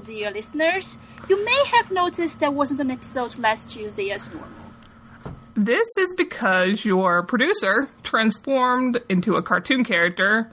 [0.00, 0.98] Dear listeners,
[1.28, 4.48] you may have noticed there wasn't an episode last Tuesday as normal.
[5.54, 10.50] This is because your producer transformed into a cartoon character,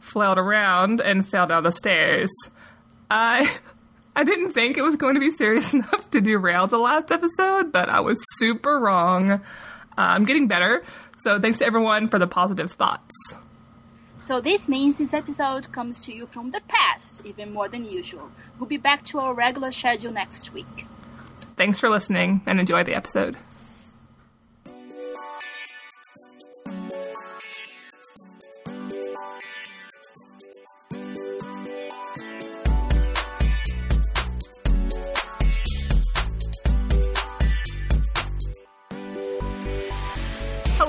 [0.00, 2.30] flailed around, and fell down the stairs.
[3.10, 3.58] I
[4.16, 7.70] I didn't think it was going to be serious enough to derail the last episode,
[7.72, 9.30] but I was super wrong.
[9.30, 9.40] Uh,
[9.96, 10.82] I'm getting better,
[11.18, 13.14] so thanks to everyone for the positive thoughts.
[14.20, 18.30] So this means this episode comes to you from the past, even more than usual.
[18.58, 20.86] We'll be back to our regular schedule next week.
[21.56, 23.36] Thanks for listening and enjoy the episode.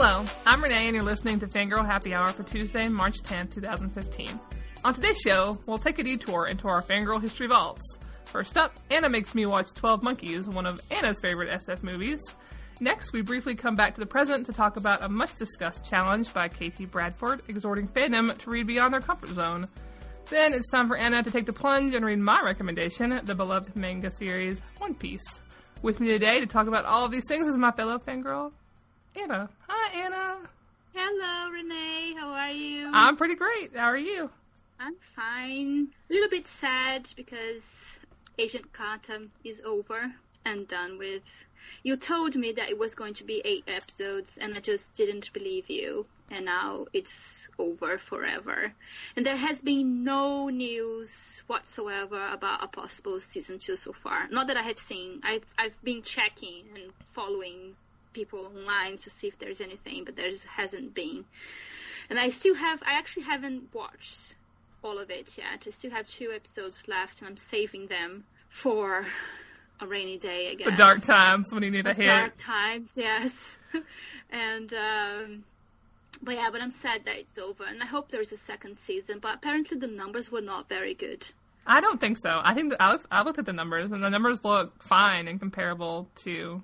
[0.04, 4.40] Hello, I'm Renay, and you're listening to Fangirl Happy Hour for Tuesday, March 10th, 2015.
[4.84, 8.00] On today's show, we'll take a detour into our Fangirl History Vaults.
[8.26, 12.20] First up, Ana makes me watch 12 Monkeys, one of Ana's favorite SF movies.
[12.80, 16.34] Next, we briefly come back to the present to talk about a much discussed challenge
[16.34, 19.68] by KT Bradford exhorting fandom to read beyond their comfort zone.
[20.32, 23.76] Then it's time for Ana to take the plunge and read my recommendation, the beloved
[23.76, 25.41] manga series One Piece.
[25.84, 28.52] With me today to talk about all of these things is my fellow fangirl,
[29.15, 29.49] Ana.
[29.67, 30.37] Hi, Ana.
[30.93, 32.15] Hello, Renay.
[32.17, 32.90] How are you?
[32.93, 33.76] I'm pretty great.
[33.76, 34.29] How are you?
[34.79, 35.90] I'm fine.
[36.09, 37.99] A little bit sad because
[38.37, 40.12] Agent Carter is over
[40.45, 41.23] and done with.
[41.84, 45.34] You told me that it was going to be eight episodes, and I just didn't
[45.34, 46.05] believe you.
[46.31, 48.73] And now it's over forever.
[49.18, 54.29] And there has been no news whatsoever about a possible season two so far.
[54.31, 55.20] Not that I have seen.
[55.23, 57.75] I've I've been checking and following
[58.13, 61.26] people online to see if there's anything, but there hasn't been.
[62.09, 62.84] And I still have.
[62.85, 64.35] I actually haven't watched
[64.84, 65.66] all of it yet.
[65.66, 69.06] I still have two episodes left, and I'm saving them for
[69.79, 70.69] a rainy day, I guess.
[70.69, 72.06] The dark times when you need a hit.
[72.06, 73.57] dark times, yes.
[74.31, 75.44] and um,
[76.22, 79.19] but yeah, but I'm sad that it's over, and I hope there's a second season.
[79.19, 81.25] But apparently the numbers were not very good.
[81.66, 82.41] I don't think so.
[82.44, 85.40] I think I, looked- I looked at the numbers, and the numbers look fine and
[85.40, 86.62] comparable to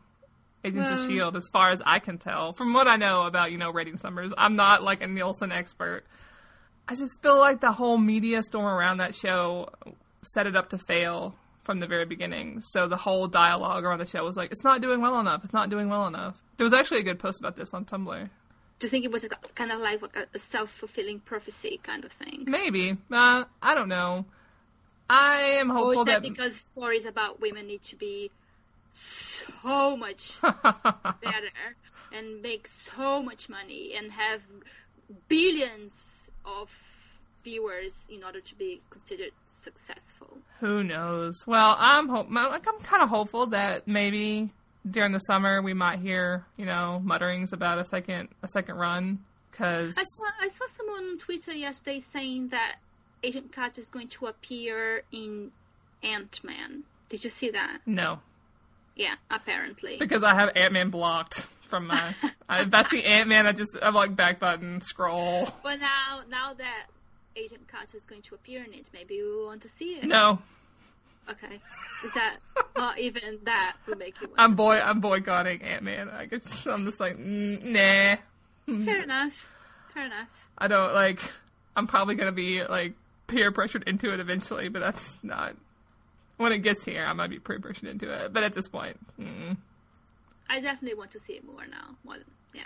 [0.64, 2.54] Agents of Shield, as far as I can tell.
[2.54, 6.04] From what I know about you know ratings numbers, I'm not like a Nielsen expert.
[6.88, 9.70] I just feel like the whole media storm around that show
[10.24, 12.62] set it up to fail from the very beginning.
[12.62, 15.44] So the whole dialogue around the show was like, it's not doing well enough.
[15.44, 16.38] It's not doing well enough.
[16.56, 18.30] There was actually a good post about this on Tumblr.
[18.80, 20.02] Do you think it was a, kind of like
[20.34, 22.46] a, self fulfilling prophecy kind of thing?
[22.48, 22.96] Maybe.
[23.12, 24.26] Uh, I don't know.
[25.10, 26.22] I am Or hopeful is that that.
[26.22, 28.32] because stories about women need to be
[28.92, 31.50] so much better
[32.14, 34.42] and make so much money and have
[35.28, 36.72] billions of
[37.44, 40.38] viewers in order to be considered successful?
[40.60, 41.46] Who knows?
[41.48, 44.50] Well, I'm hope like I'm kind of hopeful that maybe
[44.90, 49.20] during the summer we might hear you know mutterings about a second a second run
[49.52, 52.78] because I saw, I saw someone on Twitter yesterday saying that
[53.24, 55.52] Agent Carter is going to appear in
[56.04, 56.84] Ant Man.
[57.10, 57.80] Did you see that?
[57.86, 58.20] no
[58.98, 59.98] Yeah, apparently.
[60.00, 62.16] because I have Ant Man blocked from my
[62.50, 66.54] I, I see Ant Man I just I'm like back button scroll But now, now
[66.54, 66.88] that
[67.36, 70.06] Agent Carter is going to appear in it, maybe we want to see it.
[70.06, 70.40] no
[71.30, 71.60] Okay.
[72.06, 72.38] Is that
[72.78, 76.86] not even that would make you I'm boy I'm boycotting Ant Man I just I'm
[76.86, 78.16] just like mm, nah?
[78.86, 79.54] Fair enough.
[79.94, 80.50] Fair enough.
[80.58, 81.20] I don't like
[81.76, 82.94] I'm probably gonna be like
[83.28, 85.56] peer pressured into it eventually but that's not
[86.38, 88.98] when it gets here I might be peer pressured into it but at this point
[89.20, 89.58] mm.
[90.50, 91.96] I definitely want to see it more now.
[92.04, 92.64] More than, yeah.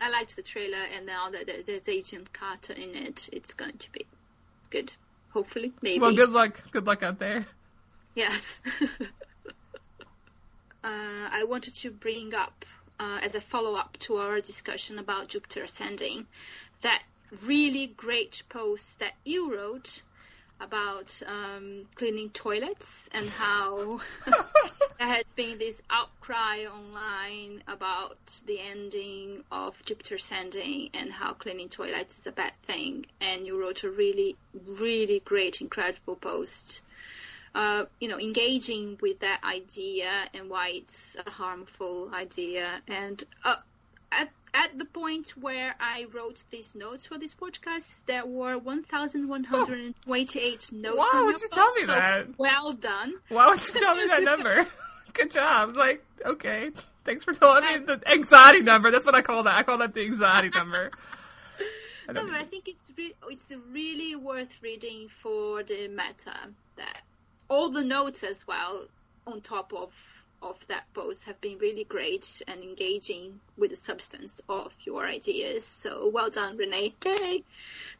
[0.00, 3.78] I liked the trailer, and now that there- there's Agent Carter in it, it's going
[3.78, 4.06] to be
[4.70, 4.92] good.
[5.30, 6.00] Hopefully, maybe.
[6.00, 6.60] Well, good luck.
[6.72, 7.46] Good luck out there.
[8.14, 8.60] Yes.
[9.00, 9.00] uh,
[10.84, 12.64] I wanted to bring up,
[13.00, 16.26] uh, as a follow up to our discussion about Jupiter Ascending,
[16.82, 17.02] that
[17.42, 20.02] really great post that you wrote
[20.60, 24.00] about um, cleaning toilets and how
[24.98, 31.68] there has been this outcry online about the ending of Jupiter Ascending and how cleaning
[31.68, 33.06] toilets is a bad thing.
[33.20, 36.82] And you wrote a really, really great, incredible post
[37.54, 42.66] uh, you know, engaging with that idea and why it's a harmful idea.
[42.88, 43.56] And uh,
[44.10, 50.72] at at the point where I wrote these notes for this podcast, there were 1,128
[50.72, 50.96] notes.
[50.96, 52.38] Why on would you tell me so that?
[52.38, 53.14] Well done.
[53.28, 54.66] Why would you tell me that number?
[55.14, 55.76] Good job.
[55.76, 56.70] Like, okay.
[57.04, 58.90] Thanks for telling me the anxiety number.
[58.90, 59.56] That's what I call that.
[59.56, 60.90] I call that the anxiety number.
[62.08, 66.34] I No, but I think it's re- it's really worth reading for the meta
[66.76, 67.02] that
[67.48, 68.86] all the notes as well
[69.26, 74.40] on top of of that post have been really great and engaging with the substance
[74.48, 75.64] of your ideas.
[75.64, 76.92] So well done, Renay.
[77.02, 77.44] Hey,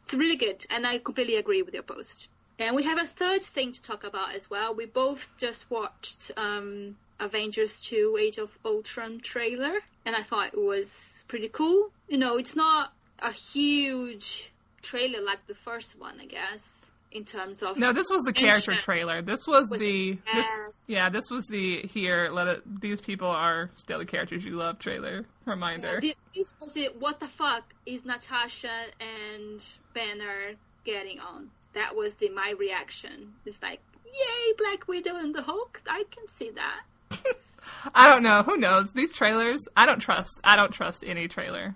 [0.03, 2.27] it's really good, and I completely agree with your post.
[2.59, 4.75] And we have a third thing to talk about as well.
[4.75, 9.73] We both just watched um, Avengers 2 Age of Ultron trailer,
[10.05, 11.89] and I thought it was pretty cool.
[12.07, 14.51] You know, it's not a huge
[14.81, 17.77] trailer like the first one, I guess, in terms of.
[17.77, 19.21] No, this was the character trailer.
[19.21, 20.45] This was, Was the this,
[20.87, 22.29] yeah, this was the here.
[22.31, 22.81] Let it.
[22.81, 24.79] These people are still the characters you love.
[24.79, 26.01] Trailer reminder.
[26.01, 26.99] Thi- This was it.
[26.99, 29.63] What the fuck is Natasha and
[29.93, 30.53] Banner
[30.85, 31.49] getting on?
[31.73, 33.33] That was the my reaction.
[33.45, 35.81] It's like, yay, Black Widow and the Hulk.
[35.89, 36.81] I can see that.
[37.95, 38.43] I don't know.
[38.43, 38.93] Who knows?
[38.93, 40.41] These trailers, I don't trust.
[40.43, 41.75] I don't trust any trailer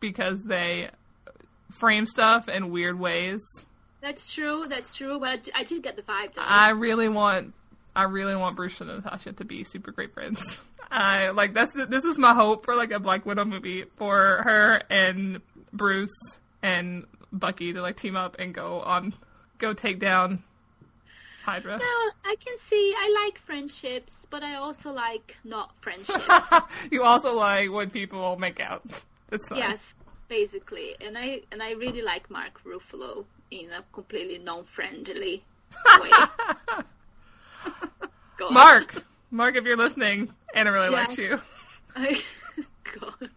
[0.00, 0.90] because they
[1.78, 3.40] frame stuff in weird ways.
[4.06, 4.66] That's true.
[4.68, 5.18] That's true.
[5.18, 6.42] But I did get the vibe though.
[6.42, 7.54] I really want,
[7.96, 10.40] I really want Bruce and Natasha to be super great friends.
[10.92, 14.80] I like that's this is my hope for like a Black Widow movie for her
[14.88, 15.40] and
[15.72, 16.14] Bruce
[16.62, 19.12] and Bucky to like team up and go on,
[19.58, 20.44] go take down
[21.42, 21.78] Hydra.
[21.78, 22.94] No, I can see.
[22.96, 26.52] I like friendships, but I also like not friendships.
[26.92, 28.86] you also like when people make out.
[29.30, 29.58] That's fine.
[29.58, 29.96] yes,
[30.28, 30.94] basically.
[31.00, 35.42] And I and I really like Mark Ruffalo in a completely non-friendly
[36.00, 36.10] way.
[38.50, 41.40] Mark, Mark, if you're listening, Ana really likes you.
[41.94, 42.20] I,
[42.58, 42.64] oh,
[43.00, 43.30] God.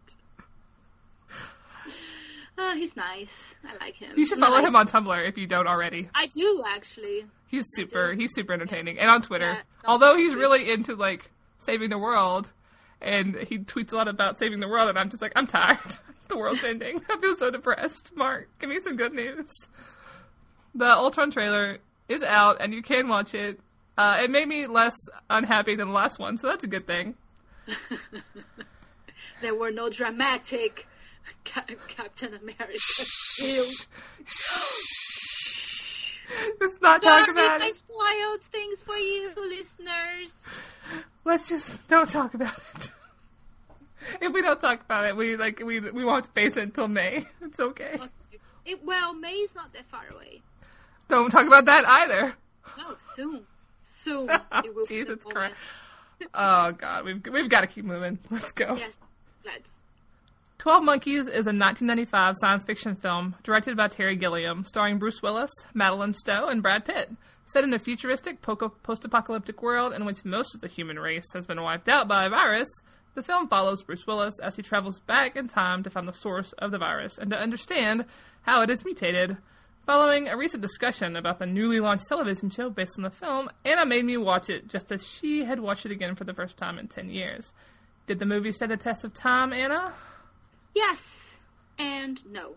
[2.61, 3.55] Oh, he's nice.
[3.63, 4.11] I like him.
[4.17, 6.09] You should follow like- him on Tumblr if you don't already.
[6.13, 7.25] I do actually.
[7.47, 8.13] He's super.
[8.13, 9.51] He's super entertaining, and on Twitter.
[9.51, 12.51] Yeah, Although he's really into like saving the world,
[13.01, 15.79] and he tweets a lot about saving the world, and I'm just like, I'm tired.
[16.27, 17.01] the world's ending.
[17.09, 18.11] I feel so depressed.
[18.15, 19.49] Mark, give me some good news.
[20.79, 23.59] The Ultron trailer is out, and you can watch it.
[23.97, 24.95] Uh, it made me less
[25.29, 27.15] unhappy than the last one, so that's a good thing.
[29.41, 30.85] There were no dramatic
[31.45, 32.73] Ca- Captain America.
[36.59, 37.75] Let's not talk Sorry, about I it.
[37.75, 40.35] spoiled things for you, listeners.
[41.23, 42.91] Let's just don't talk about it.
[44.21, 47.25] if we don't talk about it, we like we we won't face it until May.
[47.41, 47.97] It's okay.
[48.65, 50.41] It, well, May is not that far away.
[51.09, 52.33] Don't talk about that either.
[52.77, 53.45] No, soon.
[53.81, 54.29] Soon.
[54.63, 55.55] It will Jesus the Christ.
[56.33, 58.19] Oh God, we've we've got to keep moving.
[58.29, 58.75] Let's go.
[58.75, 58.99] Yes,
[59.45, 59.81] let's.
[60.57, 65.51] Twelve Monkeys is a 1995 science fiction film directed by Terry Gilliam, starring Bruce Willis,
[65.73, 67.09] Madeleine Stowe, and Brad Pitt.
[67.45, 71.61] Set in a futuristic post-apocalyptic world in which most of the human race has been
[71.61, 72.69] wiped out by a virus,
[73.15, 76.53] the film follows Bruce Willis as he travels back in time to find the source
[76.53, 78.05] of the virus and to understand
[78.43, 79.37] how it is mutated.
[79.89, 83.87] Following a recent discussion about the newly launched television show based on the film, Ana
[83.87, 86.77] made me watch it just as she had watched it again for the first time
[86.77, 87.55] in 10 years.
[88.05, 89.95] Did the movie stand the test of time, Ana?
[90.75, 91.35] Yes
[91.79, 92.53] and no.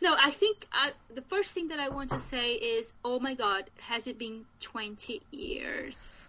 [0.00, 3.34] No, I think I, the first thing that I want to say is, oh my
[3.34, 6.26] God, has it been 20 years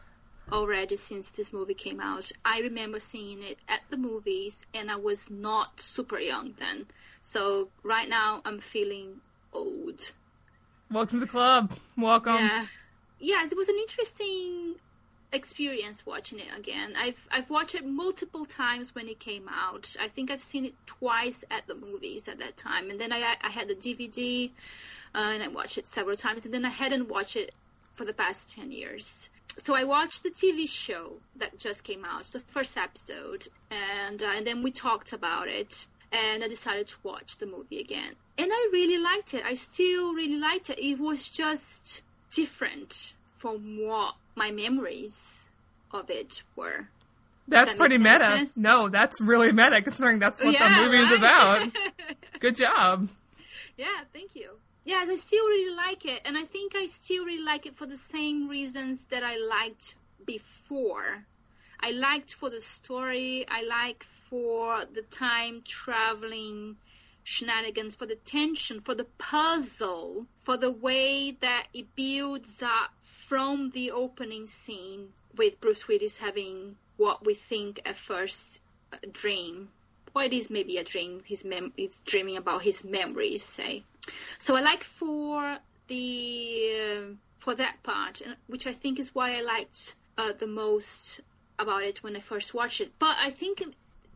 [0.51, 2.29] already since this movie came out?
[2.43, 6.88] I remember seeing it at the movies, and I was not super young then.
[7.21, 9.21] So right now, I'm feeling
[9.53, 10.11] old.
[10.91, 11.71] Welcome to the club.
[11.97, 12.35] Welcome.
[12.35, 12.65] Yeah.
[13.19, 14.75] Yes, it was an interesting
[15.31, 16.93] experience watching it again.
[16.98, 19.95] I've I've watched it multiple times when it came out.
[20.00, 23.36] I think I've seen it twice at the movies at that time, and then I
[23.41, 24.51] I had the DVD,
[25.13, 27.53] uh, and I watched it several times, and then I hadn't watched it
[27.93, 29.29] for the past ten years.
[29.57, 34.33] So I watched the TV show that just came out, the first episode, and uh,
[34.36, 38.50] and then we talked about it, and I decided to watch the movie again, and
[38.51, 39.43] I really liked it.
[39.45, 40.79] I still really liked it.
[40.79, 42.01] It was just
[42.34, 45.50] different from what my memories
[45.91, 46.88] of it were.
[47.48, 48.25] That's that pretty meta.
[48.25, 48.57] sense?
[48.57, 51.17] No, that's really meta considering that's what yeah, the movie's right?
[51.17, 51.72] about.
[52.39, 53.10] Good job.
[53.77, 54.51] yeah, thank you.
[54.86, 57.88] Yes, I still really like it, and I think I still really like it for
[57.88, 59.95] the same reasons that I liked
[60.25, 61.25] before.
[61.79, 63.45] I liked for the story.
[63.50, 64.03] I like
[64.36, 66.75] for the time traveling
[67.24, 73.70] shenanigans, for the tension, for the puzzle, for the way that it builds up from
[73.70, 78.60] the opening scene with Bruce Willis having what we think at first
[78.92, 79.70] a dream.
[80.13, 81.22] Well, it is maybe a dream.
[81.25, 83.86] His mem- he's dreaming about his memories, say.
[84.38, 89.42] So I like for the uh, for that part, which I think is why I
[89.42, 91.22] liked uh, the most
[91.58, 92.92] about it when I first watched it.
[93.00, 93.63] But I think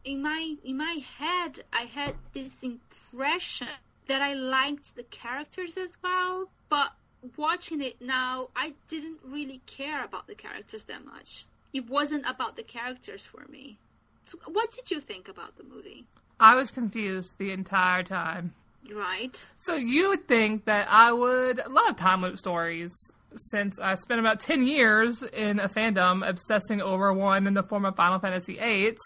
[0.03, 3.67] in, my in my head, I had this impression
[4.07, 6.91] that I liked the characters as well, but
[7.37, 11.45] watching it now, I didn't really care about the characters that much.
[11.73, 13.77] It wasn't about the characters for me.
[14.25, 16.05] So what did you think about the movie?
[16.39, 18.53] I was confused the entire time.
[18.93, 19.45] Right.
[19.59, 22.95] So you would think that I would love time loop stories
[23.35, 27.85] since I spent about 10 years in a fandom obsessing over one in the form
[27.85, 28.97] of Final Fantasy VIII,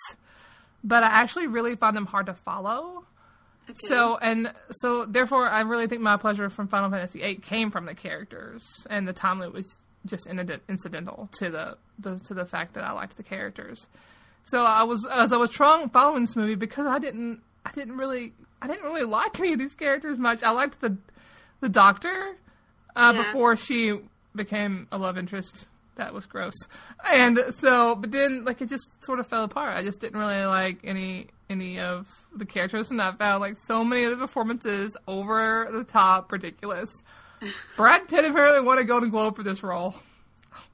[0.84, 3.06] but I actually really find them hard to follow.
[3.70, 3.74] Okay.
[3.88, 7.86] So and so, therefore, I really think my pleasure from Final Fantasy VIII came from
[7.86, 12.46] the characters, and the time loop was just in- incidental to the, the to the
[12.46, 13.88] fact that I liked the characters.
[14.44, 17.96] So I was as I was trying following this movie because I didn't I didn't
[17.96, 20.44] really I didn't really like any of these characters much.
[20.44, 20.98] I liked the
[21.62, 22.36] the doctor
[22.98, 23.24] uh, Yeah.
[23.24, 23.94] before she
[24.36, 25.68] became a love interest.
[25.96, 26.56] That was gross.
[27.12, 29.78] And so, but then like it just sort of fell apart.
[29.78, 33.84] I just didn't really like any any of the characters, and I found like so
[33.84, 36.90] many of the performances over the top, ridiculous.
[37.78, 39.96] Brad Pitt apparently won a Golden Globe for this role.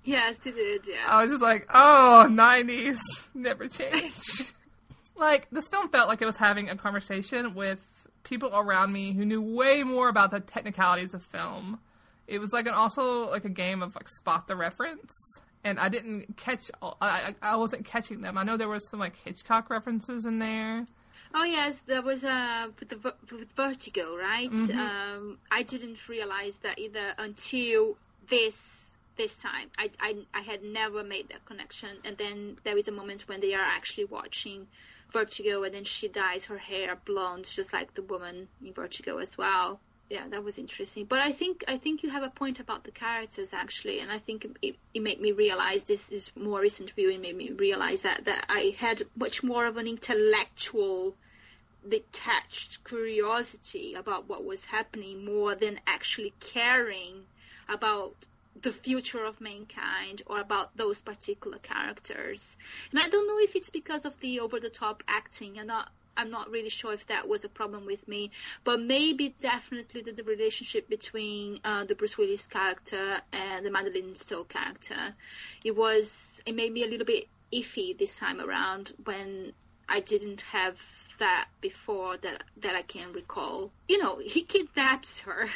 [0.04, 0.88] Yes, he did.
[0.88, 1.06] Yeah.
[1.08, 3.00] I was just like, oh, 90s,
[3.34, 4.54] never change.
[5.16, 7.80] like, this film felt like it was having a conversation with
[8.24, 11.80] people around me who knew way more about the technicalities of film.
[12.30, 15.12] It was like an also like a game of like spot the reference,
[15.64, 16.70] and I didn't catch.
[17.02, 18.38] I I wasn't catching them.
[18.38, 20.86] I know there was some like Hitchcock references in there.
[21.34, 24.52] Oh yes, there was uh, with the with Vertigo, right?
[24.52, 24.76] Mhm.
[24.76, 29.70] Um, I didn't realize that either until this this time.
[29.78, 33.40] I, I I had never made that connection, and then there is a moment when
[33.42, 34.68] they are actually watching
[35.12, 39.38] Vertigo, and then she dyes her hair blonde, just like the woman in Vertigo as
[39.38, 39.80] well.
[40.10, 41.06] Yeah, that was interesting.
[41.06, 44.18] But I think I think you have a point about the characters actually, and I
[44.18, 48.26] think it, it made me realize this is more recent viewing made me realize that
[48.26, 51.16] that I had much more of an intellectual
[51.88, 57.24] detached curiosity about what was happening more than actually caring
[57.70, 58.16] about
[58.62, 62.58] the future of mankind or about those particular characters.
[62.92, 65.60] And I don't know if it's because of the over the top acting.
[65.60, 68.32] I'm not I'm not really sure if that was a problem with me,
[68.64, 74.16] but maybe definitely the, the relationship between uh, the Bruce Willis character and the Madeleine
[74.16, 75.16] Stowe character.
[75.64, 79.54] It was it made me a little bit iffy this time around when
[79.88, 80.80] I didn't have
[81.20, 83.72] that before that that I can recall.
[83.88, 85.48] You know, he kidnaps her.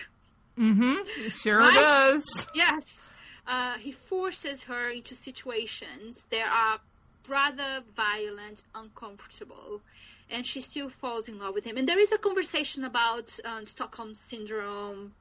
[0.58, 1.30] Mm-hmm.
[1.30, 1.74] Sure Right?
[1.74, 2.48] does.
[2.56, 3.08] Yes.
[3.46, 6.80] Uh, he forces her into situations that are
[7.28, 9.82] rather violent, uncomfortable,
[10.30, 11.78] and she still falls in love with him.
[11.78, 15.14] And there is a conversation about um, Stockholm syndrome,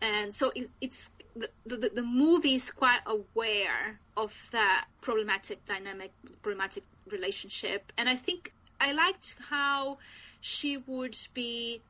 [0.00, 6.12] and so it, it's the, the the movie is quite aware of that problematic dynamic,
[6.42, 9.98] problematic relationship, and I think I liked how
[10.40, 11.80] she would be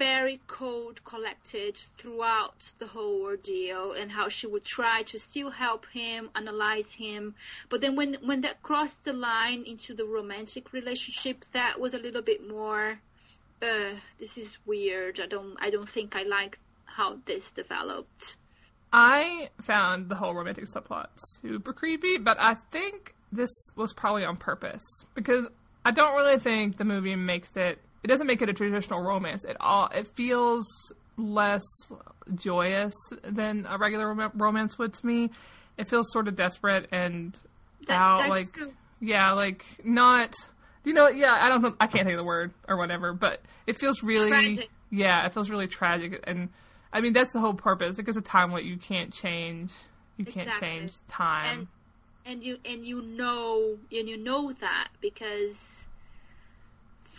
[0.00, 5.84] very cold, collected throughout the whole ordeal, and how she would try to still help
[5.92, 7.34] him, analyze him.
[7.68, 11.98] But then when when that crossed the line into the romantic relationship, that was a
[11.98, 12.98] little bit more.
[13.60, 15.20] Uh, this is weird.
[15.20, 15.56] I don't.
[15.60, 18.38] I don't think I like how this developed.
[18.90, 24.38] I found the whole romantic subplot super creepy, but I think this was probably on
[24.38, 25.46] purpose because
[25.84, 27.78] I don't really think the movie makes it.
[28.02, 29.88] It doesn't make it a traditional romance at all.
[29.94, 30.66] It feels
[31.16, 31.62] less
[32.34, 35.30] joyous than a regular rom- romance would to me.
[35.76, 37.38] It feels sort of desperate and
[37.86, 38.72] That, out, like true.
[39.00, 40.34] yeah, like not.
[40.84, 41.74] You know, yeah, I don't know.
[41.78, 44.70] I can't think of the word or whatever, but it feels really, Tragic.
[44.90, 46.20] yeah, it feels really tragic.
[46.26, 46.48] And
[46.92, 47.96] I mean, that's the whole purpose.
[47.98, 49.72] Because a time what you can't change,
[50.16, 50.68] you can't Exactly.
[50.68, 51.58] change time.
[51.58, 51.66] and
[52.26, 55.86] and you and you know and you know that because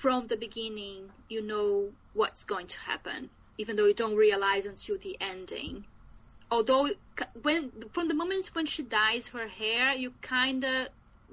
[0.02, 4.98] from the beginning you know what's going to happen even though you don't realize until
[4.98, 5.86] the ending
[6.50, 6.90] although
[7.44, 10.88] when from the moment when she dyes her hair you kind of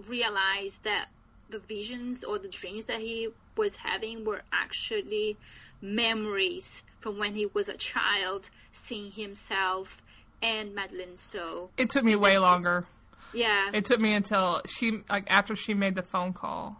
[0.06, 1.06] realize that
[1.50, 5.36] the visions or the dreams that he was having were actually
[5.80, 10.02] memories from when he was a child seeing himself
[10.42, 12.86] and Madeleine So it took me way longer.
[13.32, 16.76] yeah It took me until she, like, after she made the phone call.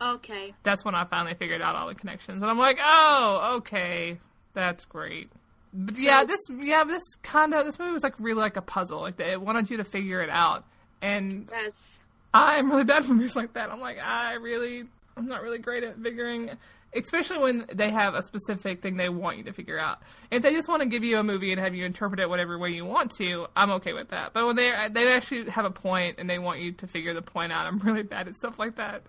[0.00, 0.54] Okay.
[0.62, 4.18] That's when I finally figured out all the connections, and I'm like, oh, okay,
[4.54, 5.30] that's great.
[5.74, 9.00] But yeah, this, yeah, this kind of this movie was like really like a puzzle.
[9.00, 10.64] Like it wanted you to figure it out,
[11.02, 11.98] and Yes.
[12.32, 13.70] I'm really bad at movies like that.
[13.70, 14.84] I'm like, I really,
[15.16, 16.50] I'm not really great at figuring,
[16.94, 19.98] especially when they have a specific thing they want you to figure out.
[20.30, 22.58] If they just want to give you a movie and have you interpret it whatever
[22.58, 24.32] way you want to, I'm okay with that.
[24.32, 27.22] But when they they actually have a point and they want you to figure the
[27.22, 29.02] point out, I'm really bad at stuff like that.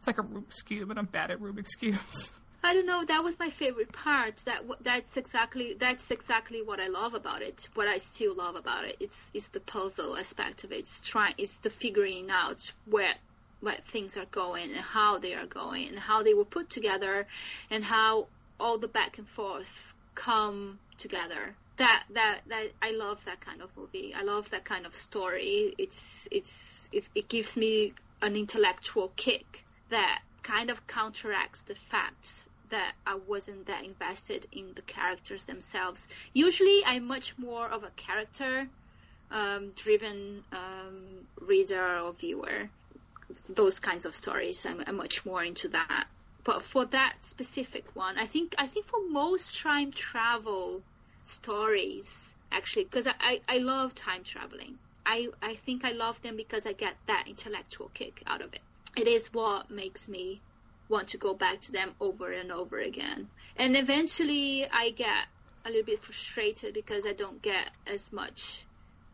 [0.00, 2.32] It's, like a Rubik's cube, and I'm bad at Rubik's cubes.
[2.64, 3.04] I don't know.
[3.04, 4.36] That was my favorite part.
[4.46, 7.68] That that's exactly that's exactly what I love about it.
[7.74, 8.96] What I still love about it.
[8.98, 10.78] It's it's the puzzle aspect of it.
[10.78, 11.34] It's trying.
[11.36, 13.14] It's the figuring out where
[13.60, 17.26] where things are going and how they are going and how they were put together
[17.70, 18.26] and how
[18.58, 21.54] all the back and forth come together.
[21.76, 24.14] That that that I love that kind of movie.
[24.14, 25.74] I love that kind of story.
[25.76, 27.92] It's it's, it's it gives me
[28.22, 34.72] an intellectual kick that kind of counteracts the fact that I wasn't that invested in
[34.74, 36.08] the characters themselves.
[36.32, 38.66] Usually, I'm much more of a character
[39.30, 42.68] um, driven um, reader or viewer.
[43.48, 46.06] Those kinds of stories, I'm, I'm, much more into that.
[46.42, 50.80] But for that specific one, I think I think for most time travel
[51.22, 54.76] stories, actually, because I, I, I love time traveling.
[55.04, 58.60] I, I think I love them because I get that intellectual kick out of it.
[58.96, 60.40] It is what makes me
[60.88, 63.28] want to go back to them over and over again.
[63.56, 65.26] And eventually I get
[65.64, 68.66] a little bit frustrated because I don't get as much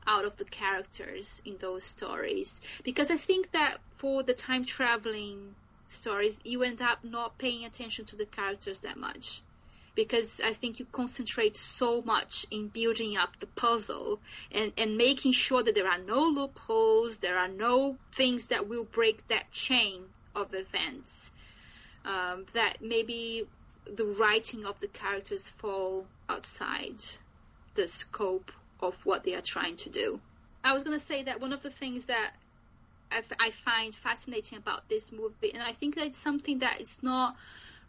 [0.07, 2.61] out of the characters in those stories.
[2.85, 5.55] Because I think that for the time traveling
[5.89, 9.43] stories, you end up not paying attention to the characters that much.
[9.97, 14.21] Because I think you concentrate so much in building up the puzzle
[14.53, 18.85] and, and making sure that there are no loopholes, there are no things that will
[18.85, 21.33] break that chain of events
[22.05, 23.47] um, that maybe
[23.97, 27.01] the writing of the characters fall outside
[27.75, 30.21] the scope of what they are trying to do.
[30.63, 32.33] I was going to say that one of the things that
[33.11, 36.81] I, f- I find fascinating about this movie, and I think that it's something that
[36.81, 37.37] is not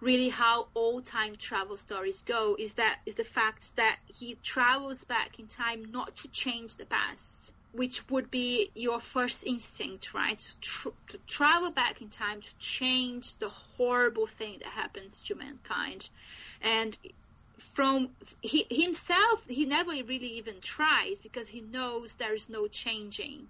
[0.01, 5.03] really how all time travel stories go, is that is the fact that he travels
[5.03, 10.37] back in time not to change the past, which would be your first instinct, right?
[10.37, 15.35] To, tr- to, travel back in time to change the horrible thing that happens to
[15.35, 16.09] mankind.
[16.61, 16.97] And
[17.57, 18.09] from
[18.41, 23.47] he, himself, he never really even tries because he knows there is no changing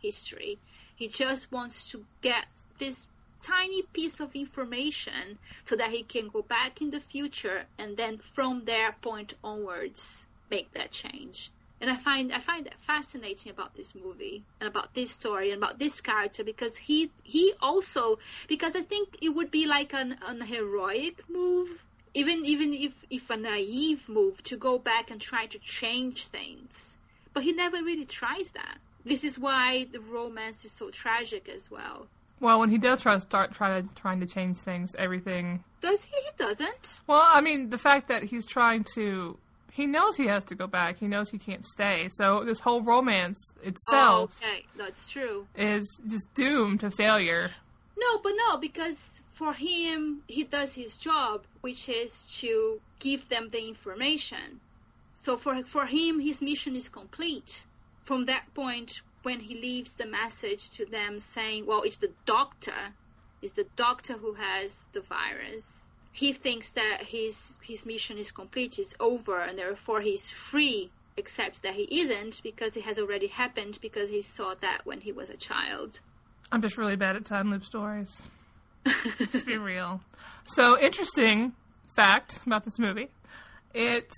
[0.00, 0.58] history.
[0.96, 2.44] He just wants to get
[2.78, 3.06] this
[3.42, 8.18] tiny piece of information so that he can go back in the future and then
[8.18, 11.50] from their point onwards make that change.
[11.80, 15.62] And I find I find that fascinating about this movie and about this story and
[15.62, 18.18] about this character because he he also
[18.48, 21.68] because I think it would be like an, an heroic move
[22.14, 26.96] even even if if a naive move to go back and try to change things.
[27.34, 28.78] But he never really tries that.
[29.04, 32.08] This is why the romance is so tragic as well
[32.40, 36.04] well when he does try to start try to trying to change things everything does
[36.04, 39.38] he he doesn't well i mean the fact that he's trying to
[39.76, 40.98] he knows he has to go back.
[40.98, 42.08] He knows he can't stay.
[42.10, 47.50] So this whole romance itself, oh, okay, that's true, is just doomed to failure.
[47.98, 53.50] No, but no, because for him, he does his job, which is to give them
[53.50, 54.60] the information.
[55.12, 57.66] So for for him, his mission is complete.
[58.02, 62.80] From that point, when he leaves the message to them saying, "Well, it's the doctor,
[63.42, 68.78] it's the doctor who has the virus," he thinks that his his mission is complete,
[68.78, 73.80] it's over, and therefore he's free, except that he isn't because it has already happened
[73.82, 76.00] because he saw that when he was a child.
[76.52, 78.22] I'm just really bad at time loop stories.
[79.18, 80.02] Let's be real.
[80.44, 81.52] So interesting
[81.96, 83.08] fact about this movie:
[83.74, 84.08] it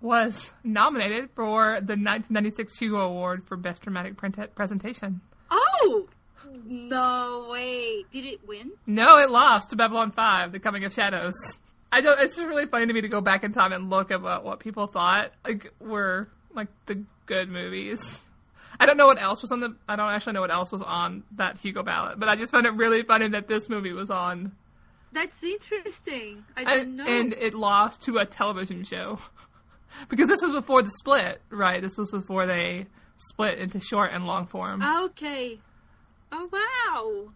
[0.00, 4.16] was nominated for the 1996 Hugo Award for Best Dramatic
[4.54, 5.20] Presentation.
[5.50, 6.08] Oh,
[6.64, 8.04] no way.
[8.10, 8.72] Did it win?
[8.86, 11.34] No, it lost to Babylon 5, The Coming of Shadows.
[11.92, 12.20] I don't.
[12.20, 14.60] It's just really funny to me to go back in time and look at what,
[14.60, 18.00] people thought like were like the good movies.
[18.78, 19.74] I don't know what else was on the.
[19.88, 22.66] I don't actually know what else was on that Hugo ballot, but I just found
[22.66, 24.52] it really funny that this movie was on.
[25.12, 26.44] That's interesting.
[26.56, 27.06] I didn't and, know.
[27.06, 29.18] And it lost to a television show
[30.08, 31.80] because this was before the split, right?
[31.82, 34.82] This was before they split into short and long form.
[34.82, 35.58] Okay.
[36.32, 37.32] Oh wow!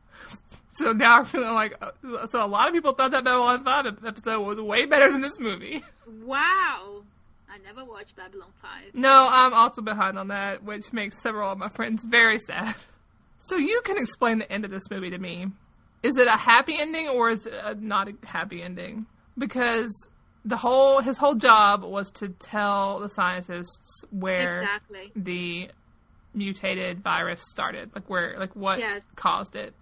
[0.74, 1.90] So now I'm feeling like, uh,
[2.30, 5.38] so a lot of people thought that Babylon 5 episode was way better than this
[5.38, 5.84] movie.
[6.24, 7.02] Wow!
[7.48, 8.94] I never watched Babylon 5.
[8.94, 12.74] No, I'm also behind on that, which makes several of my friends very sad.
[13.38, 15.46] So you can explain the end of this movie to me.
[16.02, 19.06] Is it a happy ending or is it a not a happy ending?
[19.36, 19.92] Because
[20.44, 25.12] the whole his whole job was to tell the scientists where exactly.
[25.16, 25.70] the
[26.34, 29.02] mutated virus started, like where, like what yes.
[29.16, 29.74] caused it.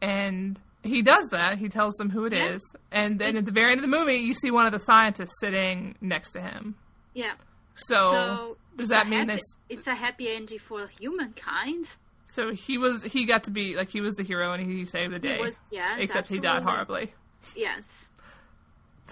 [0.00, 1.58] And he does that.
[1.58, 2.54] He tells them who it yeah.
[2.54, 4.80] is, and then at the very end of the movie, you see one of the
[4.80, 6.74] scientists sitting next to him.
[7.14, 7.34] Yeah.
[7.74, 9.42] So, so does that mean happy, this?
[9.68, 11.96] It's a happy ending for humankind.
[12.32, 15.12] So he was he got to be like he was the hero and he saved
[15.12, 15.36] the day.
[15.36, 15.96] He was yeah.
[15.98, 16.48] Except absolutely.
[16.48, 17.14] he died horribly.
[17.54, 18.06] Yes.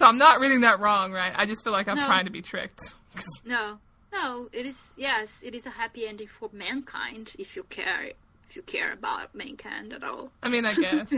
[0.01, 1.31] So I'm not reading that wrong, right?
[1.35, 2.07] I just feel like I'm No.
[2.07, 2.81] trying to be tricked.
[3.45, 3.77] No,
[4.11, 8.09] no, it is yes, it is a happy ending for mankind if you care
[8.49, 10.31] if you care about mankind at all.
[10.41, 11.13] I mean, I guess.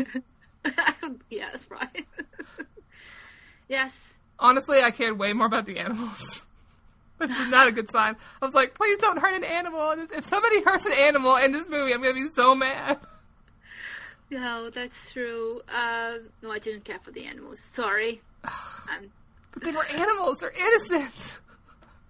[1.29, 2.05] yes, right.
[3.69, 4.15] yes.
[4.37, 6.45] Honestly, I cared way more about the animals.
[7.19, 8.17] This is not a good sign.
[8.41, 9.91] I was like, please don't hurt an animal.
[10.13, 12.99] If somebody hurts an animal in this movie, I'm gonna be so mad.
[14.29, 15.61] No, that's true.
[15.73, 17.61] Uh, no, I didn't care for the animals.
[17.61, 18.21] Sorry.
[18.43, 19.09] Um,
[19.53, 20.39] But they were animals.
[20.39, 21.39] They're innocent.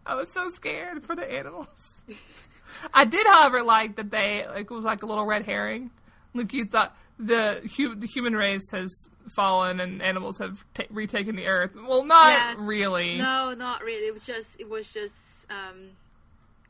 [0.05, 2.01] I was so scared for the animals.
[2.93, 5.91] I did, however, like that they like it was like a little red herring.
[6.33, 8.91] Like you thought the hu- the human race has
[9.35, 11.71] fallen and animals have ta- retaken the earth.
[11.75, 12.57] Well, not Yes.
[12.59, 13.17] really.
[13.17, 14.07] no, not really.
[14.07, 15.89] It was just it was just um,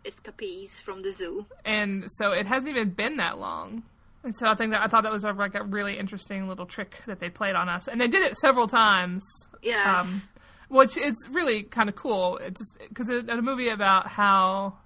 [0.05, 1.45] escapees from the zoo.
[1.65, 3.83] and so it hasn't even been that long.
[4.23, 6.65] And so I think that I thought that was a, like a really interesting little
[6.65, 9.23] trick that they played on us, and they did it several times.
[9.61, 10.05] Yes.
[10.05, 10.21] Um,
[10.69, 12.37] which is really kind of cool.
[12.37, 14.77] It's because it's a movie about how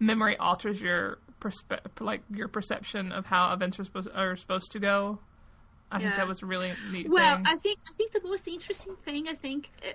[0.00, 4.80] memory alters your perspe- like your perception of how events are supposed are supposed to
[4.80, 5.18] go.
[5.92, 7.44] I think that was a really neat Well, thing.
[7.46, 9.92] I think I think the most interesting thing I think uh,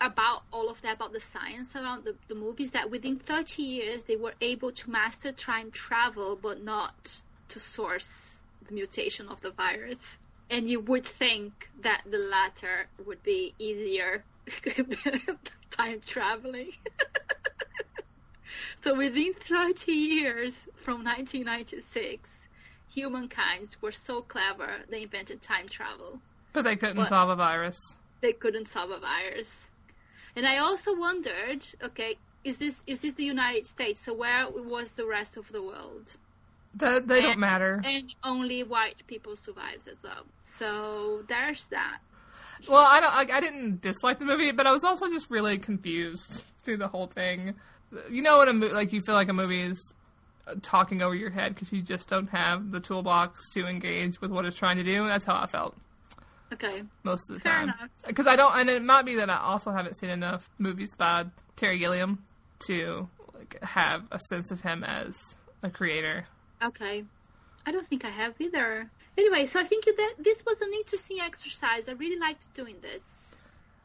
[0.00, 4.02] about all of that about the science around the, the movies that within 30 years
[4.04, 9.50] they were able to master time travel, but not to source the mutation of the
[9.50, 10.18] virus.
[10.50, 14.24] And you would think that the latter would be easier
[14.64, 14.90] than
[15.70, 16.70] time traveling.
[18.82, 22.48] so within 30 years from 1996,
[22.88, 26.20] humankind were so clever they invented time travel.
[26.52, 27.78] but they couldn't what- solve a virus.
[28.20, 29.70] They couldn't solve a virus.
[30.34, 34.00] And I also wondered, okay, is this is this the United States?
[34.00, 36.16] So where was the rest of the world?
[36.78, 37.80] They don't matter.
[37.84, 40.24] And only white people survives as well.
[40.42, 41.98] So there's that.
[42.68, 43.14] Well, I don't.
[43.14, 46.88] Like, I didn't dislike the movie, but I was also just really confused through the
[46.88, 47.54] whole thing.
[48.10, 49.94] You know, when a mo- like you feel like a movie is
[50.46, 54.30] uh, talking over your head because you just don't have the toolbox to engage with
[54.30, 55.06] what it's trying to do.
[55.06, 55.76] That's how I felt
[56.52, 56.82] Okay.
[57.04, 57.90] most of the Fair time.
[58.06, 61.26] Because I don't, and it might be that I also haven't seen enough movies by
[61.56, 62.24] Terry Gilliam
[62.66, 65.16] to like have a sense of him as
[65.62, 66.26] a creator.
[66.62, 67.04] Okay.
[67.66, 68.90] I don't think I have either.
[69.16, 71.88] Anyway, so I think that this was an interesting exercise.
[71.88, 73.36] I really liked doing this.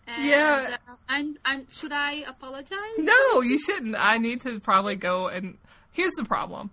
[0.08, 0.78] And, Yeah.
[0.88, 2.98] Uh, I'm, I'm, should I apologize?
[2.98, 3.96] No, you shouldn't.
[3.98, 5.58] I need to probably go and.
[5.92, 6.72] Here's the problem.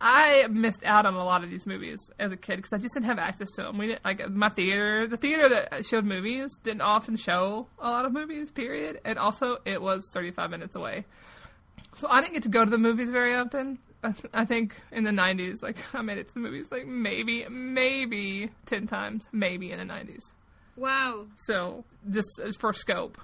[0.00, 2.94] I missed out on a lot of these movies as a kid because I just
[2.94, 3.78] didn't have access to them.
[3.78, 5.06] We didn't like my theater.
[5.06, 8.50] The theater that showed movies didn't often show a lot of movies.
[8.50, 9.00] Period.
[9.04, 11.04] And also, it was 35 minutes away,
[11.96, 13.78] so I didn't get to go to the movies very often.
[14.02, 16.86] I, th- I think in the 90s, like I made it to the movies like
[16.86, 20.32] maybe, maybe 10 times, maybe in the 90s.
[20.76, 21.26] Wow.
[21.36, 23.18] So just uh, for scope.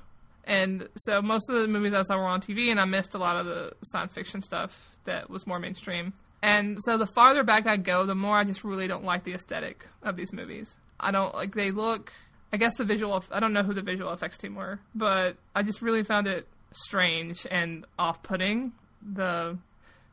[0.44, 3.18] And so most of the movies I saw were on TV, and I missed a
[3.18, 6.14] lot of the science fiction stuff that was more mainstream.
[6.42, 9.34] And so the farther back I go, the more I just really don't like the
[9.34, 10.78] aesthetic of these movies.
[10.98, 12.12] I don't like they look.
[12.52, 13.22] I guess the visual.
[13.30, 16.46] I don't know who the visual effects team were, but I just really found it
[16.72, 18.72] strange and off-putting.
[19.02, 19.58] The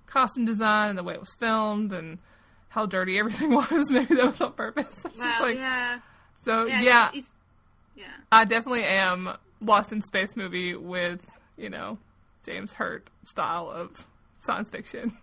[0.08, 2.20] costume design and the way it was filmed and
[2.70, 3.90] how dirty everything was.
[3.90, 5.04] Maybe that was on purpose.
[5.18, 6.00] Well, like- yeah.
[6.44, 6.82] So Yeah.
[6.82, 7.36] yeah, It's, it's,
[7.96, 8.06] yeah.
[8.32, 9.30] I definitely am
[9.62, 11.26] Lost in Space movie with,
[11.58, 11.98] you know,
[12.46, 14.06] James Hurt style of
[14.42, 15.18] science fiction.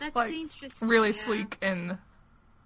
[0.00, 0.88] That's Like, interesting.
[0.88, 1.22] Really yeah.
[1.24, 1.96] sleek and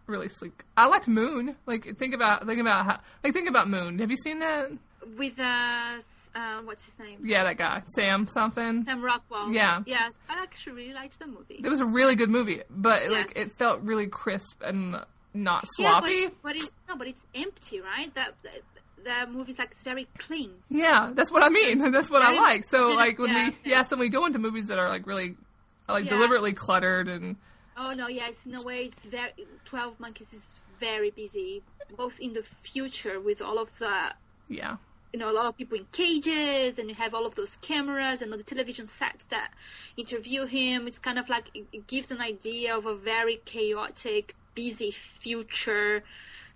[0.07, 0.65] really sleek.
[0.77, 1.55] I liked Moon.
[1.67, 3.99] Like think about think about how like think about Moon.
[4.01, 4.71] Have you seen that?
[5.17, 6.01] With uh,
[6.37, 7.21] uh, what's his name?
[7.25, 7.83] Yeah, that guy.
[7.95, 8.85] Sam something.
[8.85, 9.53] Sam Rockwell.
[9.53, 9.83] Yeah.
[9.87, 11.61] Yes, I actually really liked the movie.
[11.65, 14.97] It was a really good movie, but like it felt really crisp and
[15.35, 16.13] not Yeah, but sloppy.
[16.15, 18.15] it's, but it's no, but it's empty, right?
[18.15, 18.61] That that,
[19.05, 20.53] that movie's like it's very clean.
[20.69, 21.79] Yeah, that's what I mean.
[21.79, 21.93] Yes.
[21.93, 22.65] That's what I like.
[22.71, 23.79] So like when Yeah, we yeah.
[23.79, 25.37] yes, and we go into movies that are like really
[25.89, 26.11] like Yeah.
[26.11, 27.37] deliberately cluttered and
[27.79, 29.33] Oh no, yes, in a way it's very
[29.65, 31.63] Twelve Monkeys is very busy,
[31.97, 34.15] both in the future with all of the
[34.49, 34.77] yeah.
[35.17, 38.21] You know a lot of people in cages, and you have all of those cameras
[38.21, 39.51] and all the television sets that
[39.97, 40.87] interview him.
[40.87, 46.05] It's kind of like it, gives an idea of a very chaotic, busy future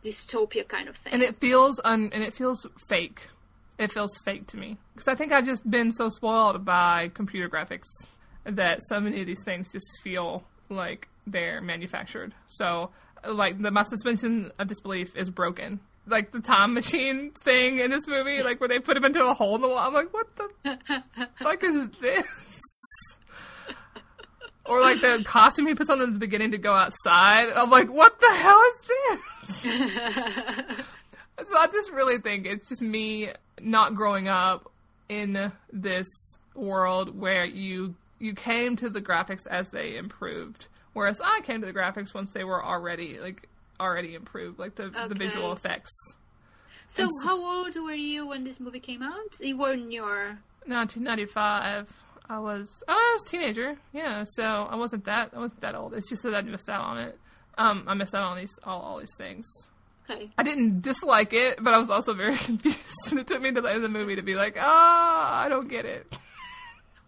[0.03, 1.15] dystopia kind of thing.
[1.15, 3.29] and it feels un and it feels fake.
[3.79, 7.49] It feels fake to me because I think I've just been so spoiled by computer
[7.49, 7.89] graphics
[8.45, 12.35] that so many of these things just feel like they're manufactured.
[12.47, 12.91] So,
[13.27, 15.81] like the my suspension of disbelief is broken.
[16.07, 19.35] Like the time machine thing in this movie, like where they put him into a
[19.35, 19.79] hole in the wall.
[19.79, 20.49] I'm like, what the
[21.37, 22.27] fuck is this?
[24.65, 27.49] Or like the costume he puts on in the beginning to go outside.
[27.51, 29.23] I'm like, what the hell is
[29.63, 30.77] this?
[31.47, 34.71] So I just really think it's just me not growing up
[35.09, 36.07] in this
[36.55, 41.67] world where you you came to the graphics as they improved, whereas I came to
[41.67, 43.49] the graphics once they were already like
[43.81, 45.91] already improved, like the the visual effects.
[46.89, 49.39] So, And s- how old were you when this movie came out?
[49.41, 51.89] You were in your 1995.
[52.29, 53.77] I was oh, I was a teenager.
[53.93, 55.95] Yeah, so I wasn't that I wasn't that old.
[55.95, 57.19] It's just that I missed out on it.
[57.59, 59.47] Um, I missed out on these all, all these things.
[60.09, 60.31] okay.
[60.39, 62.79] I didn't dislike it, but I was also very confused,
[63.11, 65.49] and it took me to the end of the movie to be like, ah, I
[65.49, 66.07] don't get it.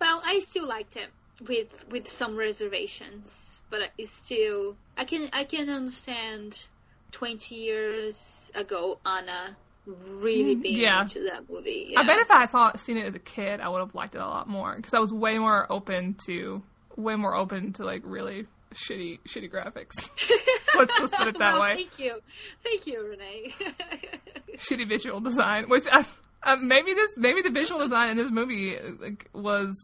[0.00, 1.08] Well, I still liked it
[1.48, 6.66] with with some reservations, but it's still I can I can understand
[7.12, 11.02] 20 years ago Ana really being Mm, yeah.
[11.02, 11.94] into that movie.
[11.96, 14.20] I bet if I had seen it as a kid, I would have liked it
[14.20, 16.62] a lot more because I was way more open to
[16.96, 20.08] way more open to like really shitty shitty graphics.
[20.78, 21.74] let's, put it that Well, way.
[21.74, 22.20] Thank you,
[22.62, 23.52] thank you, Renay.
[24.56, 26.04] shitty visual design, which I,
[26.44, 29.74] uh, maybe this maybe the visual design in this movie like was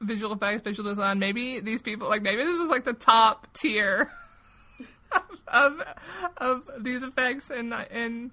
[0.00, 1.18] visual effects, visual design.
[1.18, 4.10] Maybe these people like maybe this was like the top tier
[5.48, 5.80] of
[6.36, 8.32] of these effects in in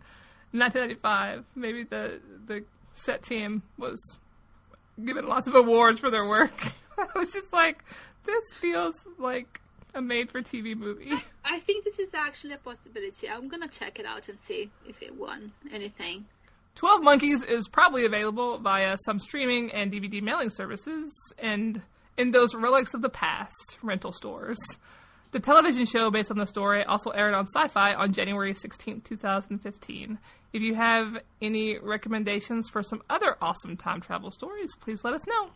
[0.52, 1.46] 1995.
[1.56, 4.20] Maybe the the set team was
[5.04, 6.74] given lots of awards for their work.
[6.98, 7.84] I was just like,
[8.26, 9.62] this feels like
[9.94, 11.12] a made-for-TV movie.
[11.44, 13.30] I think this is actually a possibility.
[13.30, 16.26] I'm gonna check it out and see if it won anything.
[16.76, 21.82] 12 Monkeys is probably available via some streaming and DVD mailing services and
[22.18, 24.58] in those relics of the past rental stores.
[25.32, 30.20] The television show based on the story also aired on Syfy on January 16, 2015.
[30.54, 35.26] If you have any recommendations for some other awesome time travel stories, please let us
[35.26, 35.52] know.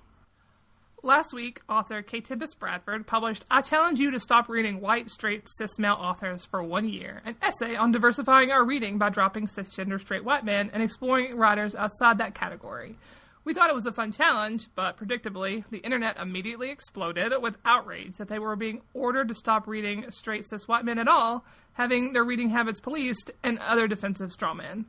[1.06, 2.20] Last week, author K.
[2.20, 6.64] Tempest Bradford published I Challenge You to Stop Reading White, Straight, Cis Male Authors for
[6.64, 10.82] One Year, an essay on diversifying our reading by dropping cisgender straight white men and
[10.82, 12.98] exploring writers outside that category.
[13.44, 18.18] We thought it was a fun challenge, but predictably, the internet immediately exploded with outrage
[18.18, 22.14] that they were being ordered to stop reading straight cis white men at all, having
[22.14, 24.86] their reading habits policed, and other defensive strawmen.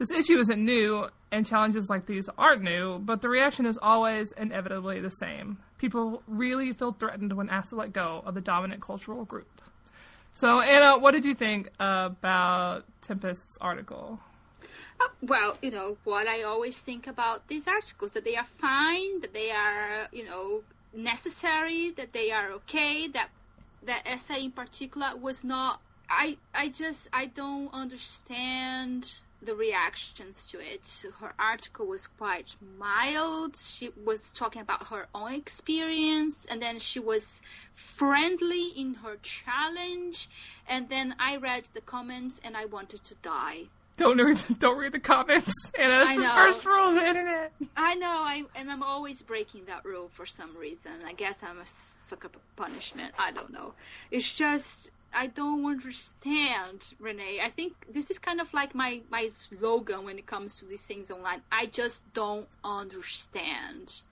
[0.00, 4.32] This issue isn't new, and challenges like these aren't new, but the reaction is always
[4.32, 5.58] inevitably the same.
[5.76, 9.60] People really feel threatened when asked to let go of the dominant cultural group.
[10.34, 14.18] So, Ana, what did you think about Tempest's article?
[14.98, 19.20] Uh, Well, you know what I always think about these articles that they are fine,
[19.20, 20.62] that they are you know
[20.94, 23.08] necessary, that they are okay.
[23.08, 23.28] That
[23.82, 25.78] that essay in particular was not.
[26.08, 30.86] I I just I don't understand the reactions to it.
[31.20, 33.56] Her article was quite mild.
[33.56, 37.42] She was talking about her own experience, and then she was
[37.74, 40.28] friendly in her challenge.
[40.68, 43.68] And then I read the comments, and I wanted to die.
[43.96, 46.04] Don't read, don't read the comments, Ana.
[46.04, 47.52] That's I the first rule of the internet.
[47.76, 50.92] I know, I and I'm always breaking that rule for some reason.
[51.04, 53.12] I guess I'm a sucker for punishment.
[53.18, 53.74] I don't know.
[54.10, 57.40] It's just I don't understand, Renay.
[57.40, 60.86] I think this is kind of like my my slogan when it comes to these
[60.86, 61.42] things online.
[61.50, 64.02] I just don't understand.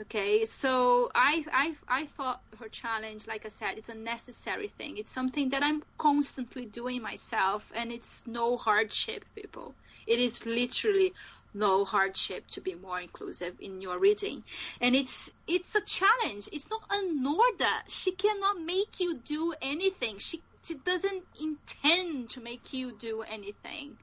[0.00, 4.96] Okay, so I I I thought her challenge, like I said, it's a necessary thing.
[4.96, 9.74] It's something that I'm constantly doing myself, and it's no hardship, people.
[10.06, 11.12] It is literally
[11.54, 14.44] no hardship to be more inclusive in your reading.
[14.80, 16.48] And it's it's a challenge.
[16.52, 20.18] It's not a norda she cannot make you do anything.
[20.18, 23.96] She, she doesn't intend to make you do anything.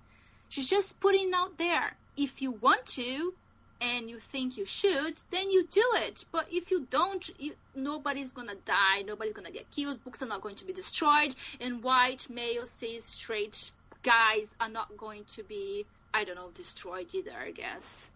[0.49, 1.95] She's just putting out there.
[2.17, 3.33] If you want to
[3.81, 6.25] and you think you should then you do it.
[6.31, 9.03] But if you don't you, nobody's gonna die.
[9.05, 10.03] Nobody's gonna get killed.
[10.03, 11.35] Books are not going to be destroyed.
[11.59, 17.13] And white male cis straight guys are not going to be I don't know, destroyed
[17.13, 18.09] either, I guess.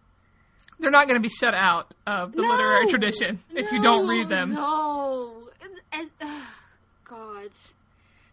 [0.78, 4.30] They're not going to be shut out of the literary tradition if you don't read
[4.30, 4.54] them.
[4.54, 5.50] No,
[5.92, 6.40] and, uh,
[7.04, 7.50] God,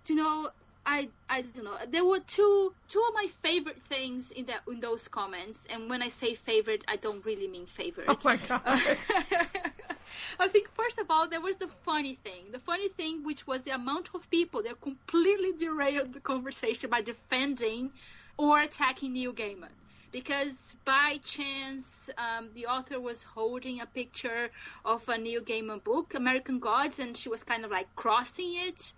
[0.06, 0.50] do you know?
[0.86, 1.76] I I don't know.
[1.90, 6.02] There were two two of my favorite things in that in those comments, and when
[6.02, 8.08] I say favorite, I don't really mean favorite.
[8.08, 8.62] Oh my god.
[10.40, 12.52] I think first of all there was the funny thing.
[12.54, 17.02] The funny thing, which was the amount of people that completely derailed the conversation by
[17.02, 17.92] defending
[18.38, 19.70] or attacking Neil Gaiman.
[20.12, 24.50] Because by chance, um, the author was holding a picture
[24.86, 28.94] of a Neil Gaiman book, American Gods, and she was kind of like crossing it,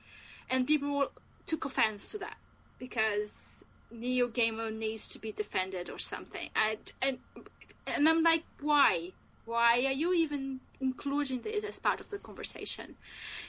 [0.49, 1.10] and people
[1.47, 2.38] took offense to that
[2.78, 6.47] because Neil Gaiman needs to be defended or something.
[6.56, 7.17] I, and
[7.88, 9.12] and I'm like, why?
[9.49, 12.95] Why are you even including this as part of the conversation?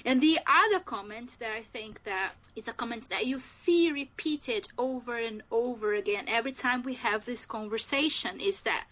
[0.07, 4.67] And the other comment that I think that is a comment that you see repeated
[4.79, 8.87] over and over again every time we have this conversation is that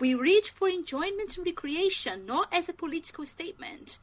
[0.00, 3.98] we read for enjoyment and recreation, not as a political statement.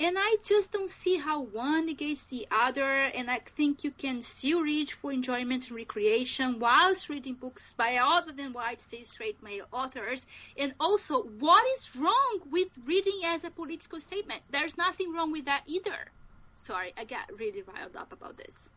[0.00, 2.90] And I just don't see how one negates the other.
[2.90, 7.98] And I think you can still read for enjoyment and recreation whilst reading books by
[7.98, 10.26] other than white, cis, straight male authors.
[10.56, 14.40] And also, what is wrong with reading as a political statement?
[14.50, 16.06] There's nothing wrong with that either.
[16.54, 18.70] Sorry, I got really riled up about this.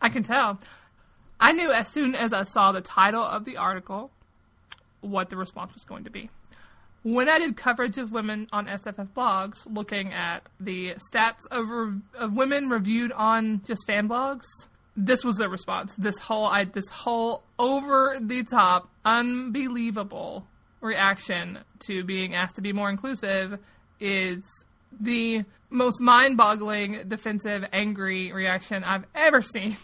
[0.00, 0.60] I can tell.
[1.40, 4.12] I knew as soon as I saw the title of the article
[5.00, 6.30] what the response was going to be
[7.02, 12.00] when I did coverage of women on SFF blogs, looking at the stats of, re-
[12.18, 14.44] of women reviewed on just fan blogs,
[14.96, 15.94] this was the response.
[15.96, 20.46] This whole, I, this whole over the top, unbelievable
[20.80, 23.58] reaction to being asked to be more inclusive
[24.00, 24.44] is
[25.00, 29.76] the most mind boggling, defensive, angry reaction I've ever seen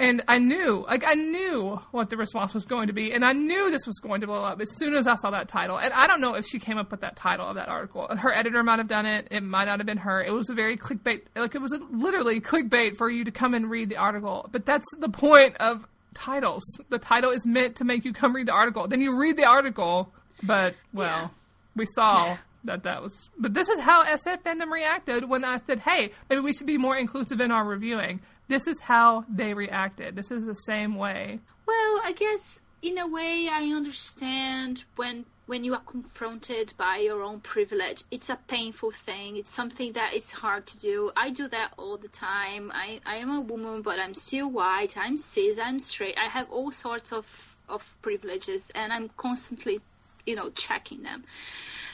[0.00, 3.32] and I knew, like, I knew what the response was going to be, and I
[3.32, 5.78] knew this was going to blow up as soon as I saw that title.
[5.78, 8.08] And I don't know if she came up with that title of that article.
[8.08, 9.28] Her editor might have done it.
[9.30, 10.22] It might not have been her.
[10.22, 13.70] It was a very clickbait, like, it was literally clickbait for you to come and
[13.70, 14.48] read the article.
[14.50, 16.62] But that's the point of titles.
[16.88, 18.88] The title is meant to make you come read the article.
[18.88, 21.28] Then you read the article, but, well, yeah.
[21.76, 22.38] we saw.
[22.64, 26.40] that that was but this is how SF fandom reacted when I said, "Hey, maybe
[26.40, 30.16] we should be more inclusive in our reviewing." This is how they reacted.
[30.16, 31.40] This is the same way.
[31.66, 37.24] Well, I guess in a way I understand when when you are confronted by your
[37.24, 38.04] own privilege.
[38.12, 39.36] It's a painful thing.
[39.36, 41.10] It's something that is hard to do.
[41.16, 42.70] I do that all the time.
[42.72, 44.96] I, I am a woman, but I'm still white.
[44.96, 45.58] I'm cis.
[45.58, 46.16] I'm straight.
[46.24, 49.80] I have all sorts of, of privileges, and I'm constantly,
[50.24, 51.24] you know, checking them.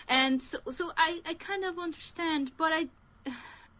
[0.06, 2.88] And so, so I, I kind of understand, but I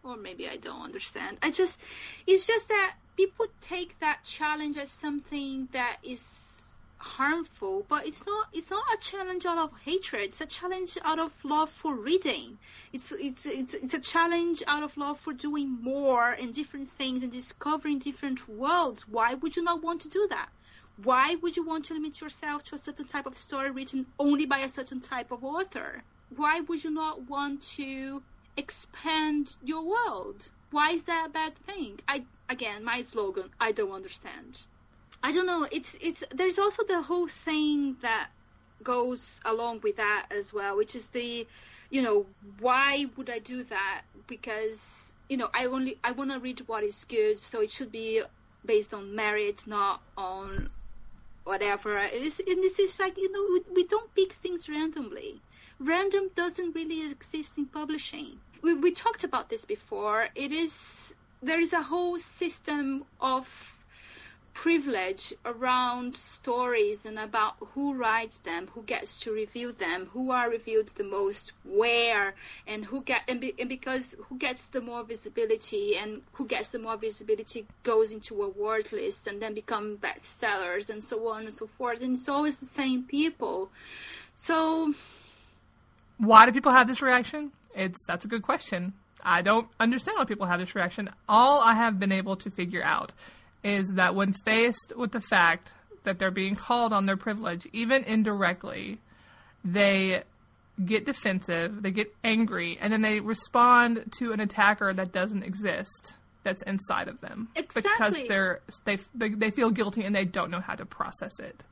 [0.03, 1.37] or maybe I don't understand.
[1.41, 1.79] I just,
[2.25, 6.57] it's just that people take that challenge as something that is
[6.97, 8.47] harmful, but it's not.
[8.53, 10.23] It's not a challenge out of hatred.
[10.23, 12.57] It's a challenge out of love for reading.
[12.91, 17.23] It's it's it's it's a challenge out of love for doing more and different things
[17.23, 19.07] and discovering different worlds.
[19.07, 20.49] Why would you not want to do that?
[21.03, 24.47] Why would you want to limit yourself to a certain type of story written only
[24.47, 26.01] by a certain type of author?
[26.35, 28.23] Why would you not want to
[28.57, 30.49] expand your world.
[30.71, 31.99] Why is that a bad thing?
[32.07, 34.63] I again, my slogan, I don't understand.
[35.23, 35.67] I don't know.
[35.71, 38.29] It's it's there's also the whole thing that
[38.83, 41.47] goes along with that as well, which is the,
[41.89, 42.25] you know,
[42.59, 44.01] why would I do that?
[44.27, 47.91] Because you know, I only I want to read what is good, so it should
[47.91, 48.21] be
[48.65, 50.69] based on merit, not on
[51.43, 51.97] whatever.
[51.97, 55.41] It is, and this is like you know, we, we don't pick things randomly.
[55.79, 60.27] Random doesn't really exist in publishing we, we talked about this before.
[60.35, 63.77] It is there is a whole system of
[64.53, 70.49] privilege around stories and about who writes them, who gets to review them, who are
[70.49, 72.33] reviewed the most, where,
[72.65, 76.71] and who get and, be, and, because who gets the more visibility and who gets
[76.71, 81.53] the more visibility goes into award lists and then become bestsellers and so on and
[81.53, 82.01] so forth.
[82.01, 83.69] And it's always the same people.
[84.35, 84.91] So
[86.17, 87.51] why do people have this reaction?
[87.77, 88.93] It's that's a good question.
[89.23, 91.09] I don't understand why people have this reaction.
[91.27, 93.13] All I have been able to figure out
[93.63, 98.03] is that when faced with the fact that they're being called on their privilege, even
[98.03, 98.99] indirectly,
[99.63, 100.23] they
[100.83, 106.17] get defensive, they get angry, and then they respond to an attacker that doesn't exist
[106.43, 107.91] that's inside of them exactly.
[107.91, 111.63] because they're they they feel guilty and they don't know how to process it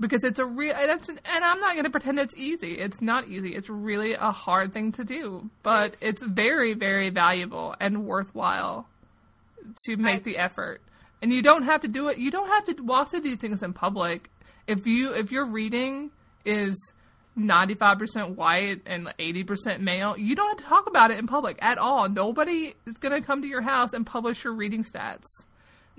[0.00, 2.78] because it's a real that's and I'm not going to pretend it's easy.
[2.78, 3.54] It's not easy.
[3.54, 6.02] It's really a hard thing to do, but yes.
[6.02, 8.86] it's very very valuable and worthwhile
[9.86, 10.80] to make I, the effort.
[11.20, 12.18] And you don't have to do it.
[12.18, 14.30] You don't have to walk through these things in public.
[14.66, 16.10] If you if your reading
[16.44, 16.92] is
[17.38, 21.78] 95% white and 80% male, you don't have to talk about it in public at
[21.78, 22.08] all.
[22.08, 25.26] Nobody is going to come to your house and publish your reading stats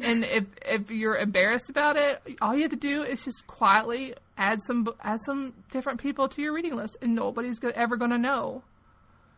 [0.01, 4.15] and if if you're embarrassed about it, all you have to do is just quietly
[4.37, 8.11] add some add some different people to your reading list, and nobody's go- ever going
[8.11, 8.63] to know.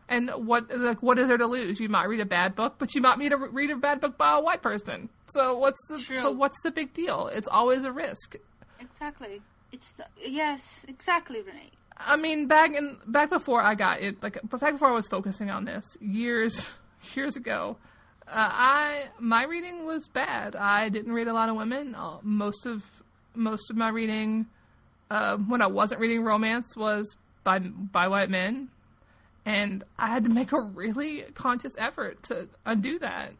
[0.08, 1.80] And what like what is there to lose?
[1.80, 4.18] You might read a bad book, but you might meet a, read a bad book
[4.18, 5.08] by a white person.
[5.26, 6.18] So what's the True.
[6.18, 7.28] so what's the big deal?
[7.28, 8.36] It's always a risk.
[8.80, 9.40] Exactly.
[9.70, 11.70] It's the, yes, exactly, Renay.
[11.96, 15.50] I mean, back in back before I got it, like back before I was focusing
[15.50, 16.74] on this years
[17.14, 17.76] years ago,
[18.34, 20.56] I my reading was bad.
[20.56, 21.94] I didn't read a lot of women.
[21.94, 22.84] Uh, most of
[23.34, 24.46] most of my reading,
[25.10, 28.68] uh, when I wasn't reading romance, was by by white men.
[29.44, 33.32] and I had to make a really conscious effort to undo that.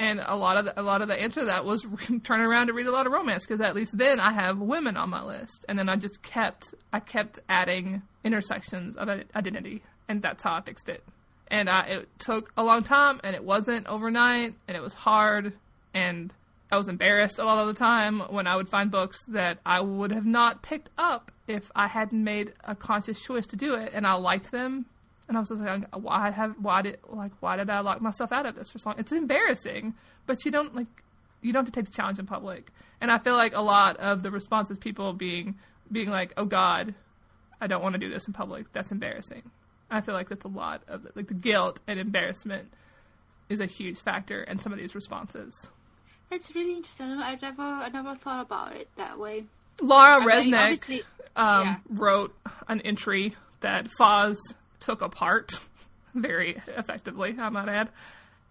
[0.00, 1.84] And a lot of the, a lot of the answer to that was
[2.24, 4.96] turning around to read a lot of romance because at least then I have women
[4.96, 10.22] on my list, and then I just kept I kept adding intersections of identity, and
[10.22, 11.02] that's how I fixed it.
[11.50, 15.54] And I, it took a long time, and it wasn't overnight, and it was hard,
[15.94, 16.32] and
[16.70, 19.80] I was embarrassed a lot of the time when I would find books that I
[19.80, 23.92] would have not picked up if I hadn't made a conscious choice to do it,
[23.94, 24.84] and I liked them
[25.28, 28.32] and I was just like, why have why did like why did I lock myself
[28.32, 28.98] out of this for so long?
[28.98, 29.94] It's embarrassing,
[30.26, 30.88] but you don't like
[31.42, 32.70] you don't have to take the challenge in public.
[33.00, 35.56] And I feel like a lot of the responses people being
[35.92, 36.94] being like, oh God,
[37.60, 38.72] I don't want to do this in public.
[38.72, 39.42] That's embarrassing.
[39.90, 42.72] I feel like that's a lot of the, like the guilt and embarrassment
[43.48, 45.70] is a huge factor in some of these responses.
[46.30, 47.06] It's really interesting.
[47.06, 49.44] I never I never thought about it that way.
[49.80, 51.02] Laura I Resnick mean,
[51.36, 51.76] um, yeah.
[51.88, 52.34] wrote
[52.66, 54.36] an entry that Foz
[54.80, 55.60] took apart
[56.14, 57.90] very effectively, I might add.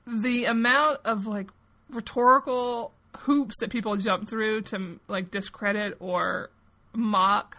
[0.07, 1.49] The amount of like
[1.89, 6.49] rhetorical hoops that people jump through to like discredit or
[6.93, 7.57] mock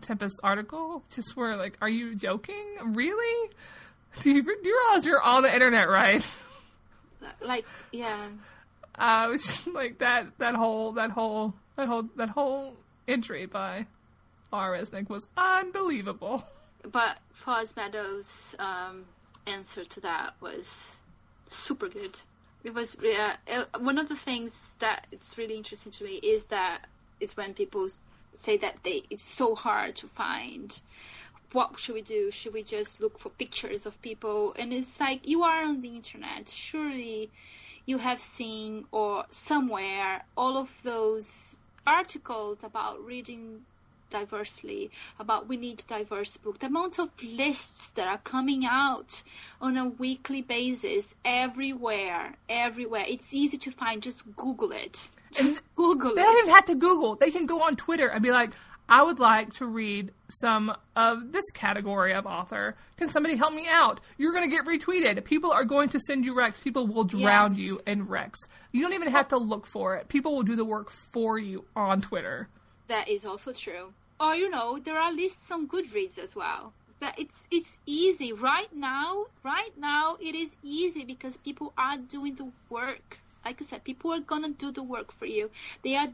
[0.00, 2.64] Tempest's article just were like, are you joking?
[2.84, 3.50] Really?
[4.22, 6.24] Do you, do you realize you're on the internet, right?
[7.42, 8.28] Like, yeah.
[8.94, 12.76] Uh, was like that, that whole, that whole, that whole, that whole
[13.06, 13.84] entry by
[14.54, 14.72] R.
[14.72, 16.46] Resnick was unbelievable
[16.92, 19.04] but Foz Meadows' um,
[19.46, 20.96] answer to that was
[21.46, 22.18] super good.
[22.64, 26.86] It was uh, one of the things that it's really interesting to me is that
[27.20, 27.88] is when people
[28.38, 30.80] say that they it's so hard to find
[31.52, 32.30] what should we do?
[32.30, 34.54] Should we just look for pictures of people?
[34.58, 36.48] And it's like you are on the internet.
[36.48, 37.30] Surely
[37.86, 43.62] you have seen or somewhere all of those articles about reading
[44.10, 46.58] diversely, about we need diverse book.
[46.58, 49.22] The amount of lists that are coming out
[49.60, 53.04] on a weekly basis everywhere, everywhere.
[53.06, 54.02] It's easy to find.
[54.02, 55.08] Just Google it.
[55.32, 56.24] Just Google they it.
[56.24, 57.16] They don't even have to Google.
[57.16, 58.50] They can go on Twitter and be like,
[58.88, 62.76] I would like to read some of this category of author.
[62.98, 64.00] Can somebody help me out?
[64.16, 65.22] You're going to get retweeted.
[65.24, 66.62] People are going to send you recs.
[66.62, 67.58] People will drown yes.
[67.58, 68.46] you in recs.
[68.70, 70.08] You don't even have to look for it.
[70.08, 72.48] People will do the work for you on Twitter.
[72.88, 73.92] That is also true.
[74.18, 76.72] Or you know, there are lists on Goodreads as well.
[77.00, 79.26] That it's it's easy right now.
[79.42, 83.18] Right now, it is easy because people are doing the work.
[83.44, 85.50] Like I said, people are gonna do the work for you.
[85.82, 86.08] They are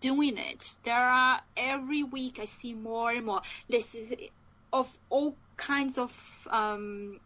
[0.00, 0.76] doing it.
[0.84, 4.12] There are every week I see more and more lists
[4.72, 7.20] of all kinds of um,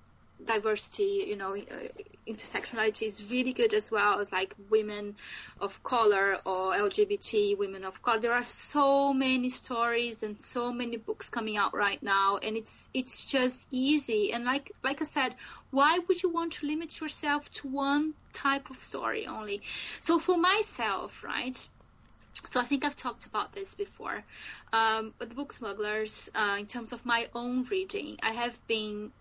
[0.45, 5.17] diversity, you know, uh, intersectionality is really good as well as like women
[5.61, 8.21] of color or LGBT women of color.
[8.21, 12.89] There are so many stories and so many books coming out right now, and it's
[12.95, 14.33] it's just easy.
[14.33, 15.35] And like like I said,
[15.71, 19.63] why would you want to limit yourself to one type of story only?
[20.01, 21.57] So for myself, right?
[22.45, 24.25] So I think I've talked about this before.
[24.73, 29.13] Um, the book smugglers, uh, in terms of my own reading, I have been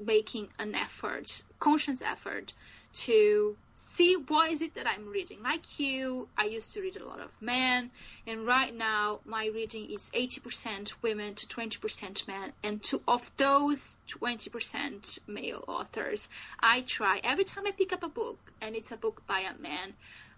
[0.00, 2.52] making an effort, conscious effort
[2.92, 5.42] to see what is it that I'm reading.
[5.42, 7.90] Like you, I used to read a lot of men,
[8.26, 13.96] and right now my reading is 80% women to 20% men, and to of those
[14.08, 16.28] 20% male authors,
[16.58, 19.60] I try every time I pick up a book and it's a book by a
[19.60, 19.94] man,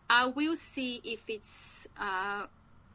[0.08, 2.46] I will see if it's uh,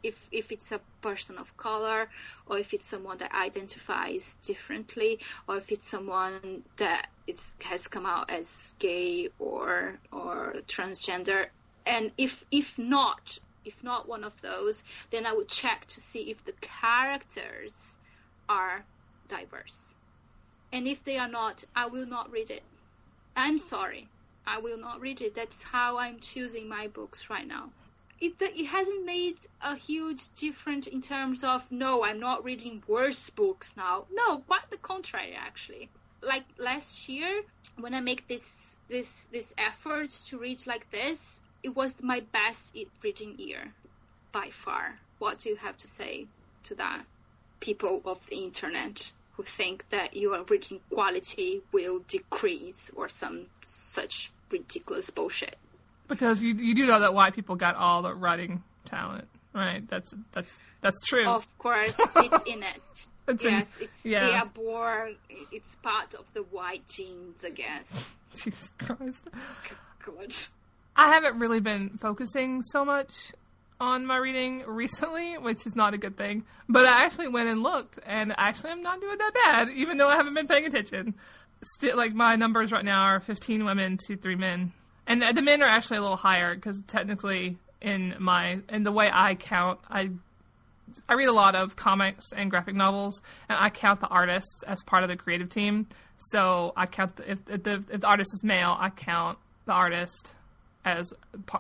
[0.07, 2.09] if if it's a person of color
[2.45, 7.07] or if it's someone that identifies differently or if it's someone that
[7.63, 11.47] has come out as gay or or transgender.
[11.85, 14.81] And if if not if not one of those
[15.11, 17.97] then i would check to see if the characters
[18.47, 18.85] are
[19.27, 19.95] diverse.
[20.71, 22.63] And if they are not i will not read it.
[23.35, 24.07] I'm sorry.
[24.45, 25.35] I will not read it.
[25.35, 27.69] That's how i'm choosing my books right now
[28.20, 33.30] it, it hasn't made a huge difference in terms of no i'm not reading worse
[33.32, 34.05] books now.
[34.11, 35.89] No quite the contrary actually.
[36.22, 37.43] Like last year
[37.78, 42.76] when i make this this this effort to read like this it was my best
[43.03, 43.74] reading year
[44.32, 44.99] by far.
[45.20, 46.28] What do you have to say
[46.63, 47.03] to that
[47.59, 54.32] people of the internet who think that your reading quality will decrease or some such
[54.51, 55.55] ridiculous bullshit
[56.07, 59.87] because you you do know that white people got all the writing talent, right?
[59.87, 61.27] That's that's that's true.
[61.27, 62.81] Of course, it's in it.
[63.27, 64.27] it's yes, in, it's yeah.
[64.27, 65.15] they are born.
[65.51, 68.15] It's part of the white genes, I guess.
[68.35, 69.27] Jesus Christ.
[70.03, 70.35] Good.
[70.95, 73.11] I haven't really been focusing so much
[73.79, 76.43] on my reading recently, which is not a good thing.
[76.67, 80.09] But I actually went and looked, and actually I'm not doing that bad, even though
[80.09, 81.15] I haven't been paying attention.
[81.63, 84.73] Still, like my numbers right now are 15 women to three men,
[85.07, 89.09] and the men are actually a little higher because technically in my in the way
[89.11, 90.09] I count, I
[91.07, 94.81] I read a lot of comics and graphic novels, and I count the artists as
[94.83, 95.87] part of the creative team.
[96.17, 99.73] So I count the, if, if the if the artist is male, I count the
[99.73, 100.35] artist
[100.85, 101.13] as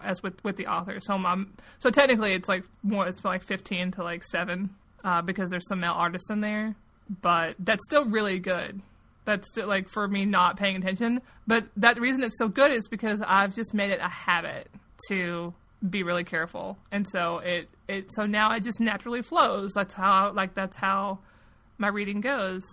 [0.03, 0.99] as with with the author.
[1.01, 4.71] So I'm so technically it's like more it's like 15 to like seven
[5.03, 6.75] uh, because there's some male artists in there,
[7.21, 8.81] but that's still really good.
[9.27, 11.21] That's still like for me not paying attention.
[11.45, 14.69] But that reason it's so good is because I've just made it a habit
[15.09, 15.53] to
[15.87, 19.73] be really careful, and so it it so now it just naturally flows.
[19.73, 21.19] That's how like that's how
[21.77, 22.63] my reading goes,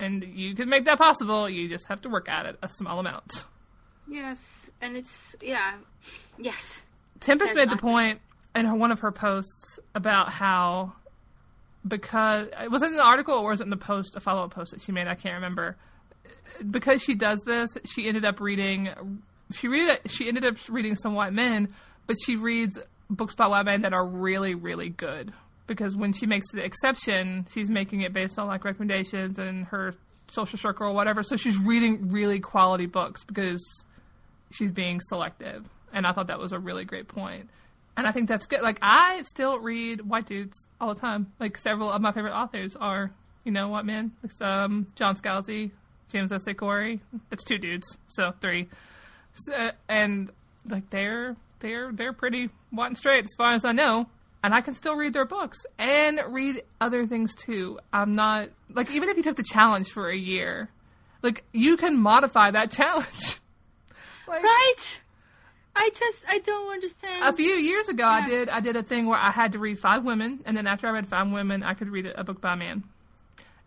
[0.00, 1.48] and you can make that possible.
[1.48, 3.46] You just have to work at it a small amount.
[4.08, 5.74] Yes, and it's yeah,
[6.36, 6.84] yes.
[7.20, 8.20] Tempest made the point
[8.56, 10.94] in one of her posts about how
[11.86, 14.44] because it was it in the article or was it in the post a follow
[14.44, 15.06] up post that she made?
[15.06, 15.76] I can't remember.
[16.70, 18.88] Because she does this, she ended up reading.
[19.52, 21.74] She read She ended up reading some white men,
[22.06, 22.78] but she reads
[23.10, 25.32] books by white men that are really, really good.
[25.66, 29.94] Because when she makes the exception, she's making it based on like recommendations and her
[30.28, 31.22] social circle or whatever.
[31.22, 33.62] So she's reading really quality books because
[34.50, 35.68] she's being selective.
[35.92, 37.48] And I thought that was a really great point.
[37.96, 38.60] And I think that's good.
[38.60, 41.32] Like I still read white dudes all the time.
[41.40, 43.10] Like several of my favorite authors are,
[43.44, 44.12] you know, white men.
[44.22, 45.70] Like, um, John Scalzi,
[46.10, 46.46] James S.
[46.46, 46.54] A.
[46.54, 47.00] Corey.
[47.30, 48.68] That's two dudes, so three.
[49.34, 50.30] So, and
[50.68, 54.06] like they're they're they're pretty white and straight as far as I know.
[54.44, 57.78] And I can still read their books and read other things too.
[57.92, 60.68] I'm not like even if you took the challenge for a year,
[61.22, 63.40] like you can modify that challenge.
[64.28, 65.00] Like, right.
[65.76, 67.24] I just I don't understand.
[67.24, 68.10] A few years ago, yeah.
[68.10, 70.66] I did I did a thing where I had to read five women, and then
[70.66, 72.82] after I read five women, I could read a book by a man,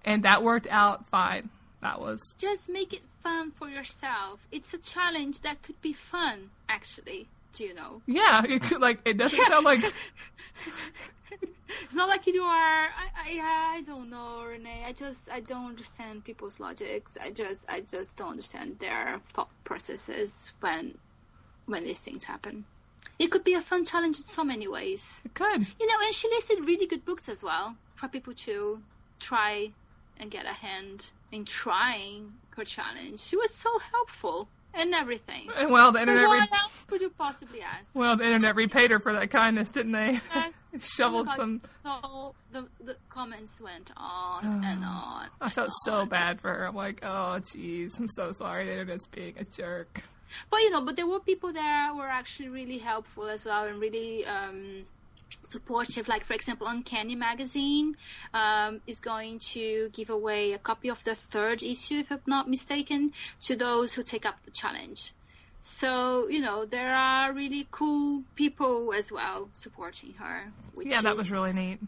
[0.04, 1.50] and that worked out fine.
[1.82, 4.40] That was just make it fun for yourself.
[4.52, 7.28] It's a challenge that could be fun, actually.
[7.54, 8.02] Do you know?
[8.06, 9.82] Yeah, it could, like it doesn't sound like.
[11.84, 12.86] it's not like you are.
[12.88, 14.84] I, I I don't know, Renay.
[14.86, 17.18] I just I don't understand people's logics.
[17.22, 20.98] I just I just don't understand their thought processes when
[21.70, 22.66] when these things happen.
[23.18, 25.22] It could be a fun challenge in so many ways.
[25.26, 25.66] It could.
[25.80, 28.82] You know, and she listed really good books as well for people to
[29.20, 29.72] try
[30.20, 33.20] and get a hand in trying her challenge.
[33.20, 35.50] She was so helpful and everything.
[35.70, 36.28] Well, the so internet.
[36.28, 37.96] What re- else could you possibly ask?
[37.96, 40.20] Well, the internet repaid her for that kindness, didn't they?
[40.34, 40.76] Yes.
[40.96, 41.62] Shoveled oh some.
[41.84, 45.28] So the the comments went on and on.
[45.42, 46.68] I felt so bad for her.
[46.68, 48.66] I'm like, oh, jeez, I'm so sorry.
[48.66, 50.04] The internet's being a jerk.
[50.50, 53.66] But you know, but there were people there who were actually really helpful as well
[53.66, 54.26] and really.
[54.26, 54.86] Um,
[55.50, 56.08] supportive.
[56.08, 57.96] Like for example, Uncanny Magazine
[58.34, 62.50] um, is going to give away a copy of the third issue, if I'm not
[62.50, 65.14] mistaken, to those who take up the challenge.
[65.62, 70.52] So you know there are really cool people as well supporting her.
[70.78, 71.80] yeah, that is, was really neat.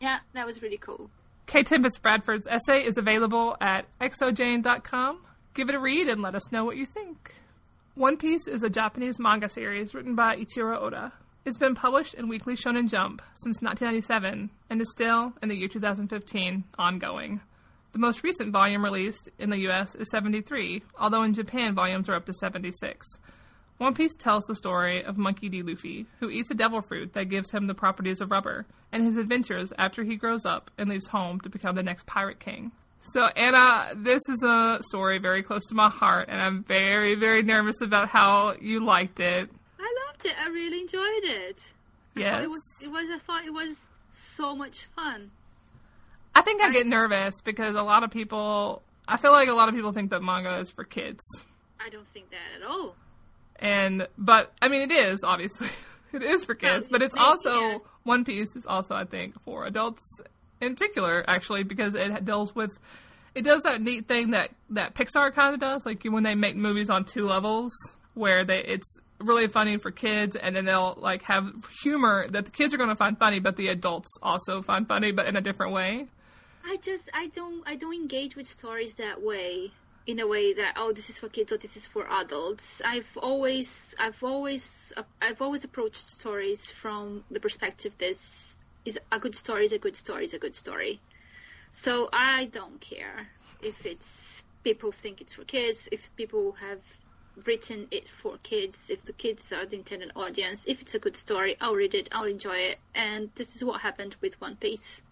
[0.00, 1.10] Yeah, that was really cool.
[1.46, 1.62] K.
[1.62, 5.20] Tempest Bradford's essay is available at xojane.com.
[5.54, 7.34] Give it a read and let us know what you think.
[7.96, 11.14] One Piece is a Japanese manga series written by Eiichiro Oda.
[11.46, 15.66] It's been published in Weekly Shonen Jump since 1997 and is still, in the year
[15.66, 17.40] 2015, ongoing.
[17.92, 22.14] The most recent volume released in the US is 73, although in Japan volumes are
[22.16, 23.06] up to 76.
[23.78, 25.62] One Piece tells the story of Monkey D.
[25.62, 29.16] Luffy, who eats a devil fruit that gives him the properties of rubber, and his
[29.16, 32.72] adventures after he grows up and leaves home to become the next pirate king.
[33.12, 37.42] So, Ana, this is a story very close to my heart, and I'm very, very
[37.42, 39.48] nervous about how you liked it
[39.78, 40.34] I loved it.
[40.40, 41.72] I really enjoyed it.
[42.14, 42.44] Yes.
[42.44, 42.80] it was.
[42.82, 43.06] It was.
[43.12, 45.30] I thought it was so much fun.
[46.34, 48.82] I think I, I get nervous because a lot of people.
[49.08, 51.22] I feel like a lot of people think that manga is for kids.
[51.78, 52.96] I don't think that at all.
[53.60, 55.68] And but I mean, it is obviously.
[56.12, 57.78] it is for kids, but it's also.
[58.04, 60.02] One Piece is also I think for adults
[60.60, 62.78] in particular, actually, because it deals with
[63.34, 66.56] it does that neat thing that that Pixar kind of does, like when they make
[66.56, 67.72] movies on two levels,
[68.14, 71.50] where they it's really funny for kids and then they'll like have
[71.82, 75.10] humor that the kids are going to find funny but the adults also find funny
[75.10, 76.06] but in a different way.
[76.64, 79.70] I just i don't i don't engage with stories that way
[80.06, 82.80] in a way that oh this is for kids or this is for adults.
[82.84, 88.55] I've always i've always i've always approached stories from the perspective this
[88.86, 91.00] is a good story is a good story is a good story
[91.72, 93.28] so i don't care
[93.62, 96.80] if it's people think it's for kids if people have
[97.44, 101.16] written it for kids, if the kids are the intended audience, if it's a good
[101.16, 102.78] story, I'll read it, I'll enjoy it.
[102.94, 105.02] And this is what happened with One Piece.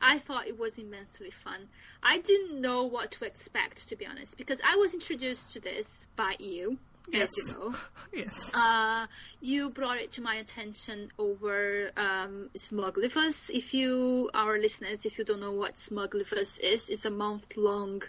[0.00, 1.68] I thought it was immensely fun.
[2.02, 6.06] I didn't know what to expect, to be honest, because I was introduced to this
[6.16, 6.78] by you,
[7.12, 7.30] Yes.
[7.30, 7.74] as you know.
[8.12, 8.50] Yes.
[8.54, 9.06] Uh,
[9.42, 13.50] you brought it to my attention over um, Smugglivus.
[13.50, 18.02] If you, our listeners, if you don't know what Smugglivus is, it's a month-long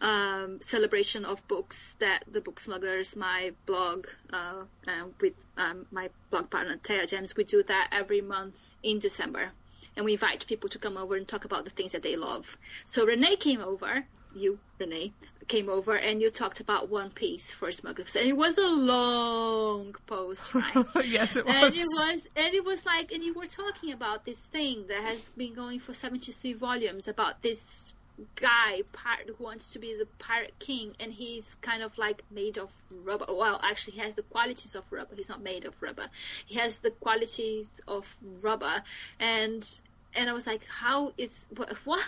[0.00, 6.10] um, celebration of books that the Book Smugglers, my blog, uh, uh, with um, my
[6.30, 9.52] blog partner Thea James, we do that every month in December.
[9.96, 12.56] And we invite people to come over and talk about the things that they love.
[12.84, 15.12] So Renay came over, you, Renay,
[15.48, 18.16] came over and you talked about One Piece for Smugglers.
[18.16, 20.86] And it was a long post, right?
[21.04, 21.54] yes, it was.
[21.54, 25.00] and it was and it was like and you were talking about this thing that
[25.00, 27.92] has been going for 73 volumes about this
[28.36, 32.58] guy pirate who wants to be the pirate king and he's kind of like made
[32.58, 32.72] of
[33.04, 36.06] rubber well actually he has the qualities of rubber he's not made of rubber
[36.46, 38.82] he has the qualities of rubber
[39.18, 39.66] and
[40.14, 42.06] and i was like how is what, what?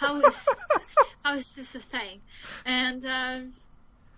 [0.00, 0.48] How is
[1.24, 2.20] how is this a thing
[2.64, 3.52] and um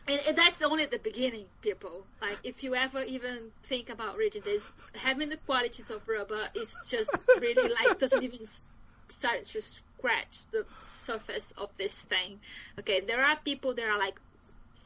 [0.08, 2.04] and that's only the beginning, people.
[2.20, 6.76] Like, if you ever even think about reading this, having the qualities of rubber is
[6.88, 7.10] just
[7.40, 8.40] really like doesn't even
[9.08, 12.40] start to scratch the surface of this thing.
[12.80, 14.20] Okay, there are people that are like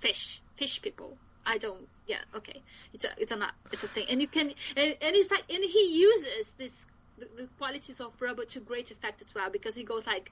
[0.00, 1.16] fish, fish people.
[1.46, 1.88] I don't.
[2.06, 2.60] Yeah, okay.
[2.92, 3.38] It's a, it's a,
[3.72, 6.86] it's a thing, and you can, and, and it's like, and he uses this
[7.18, 10.30] the, the qualities of rubber to great effect as well because he goes like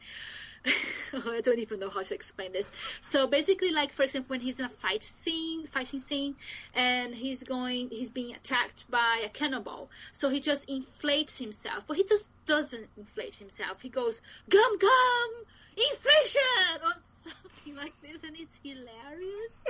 [1.14, 2.72] oh, I don't even know how to explain this.
[3.03, 6.35] So basically, like for example, when he's in a fight scene, fighting scene,
[6.74, 9.91] and he's going, he's being attacked by a cannonball.
[10.12, 13.82] So he just inflates himself, but he just doesn't inflate himself.
[13.82, 15.30] He goes gum gum
[15.76, 19.64] inflation or something like this, and it's hilarious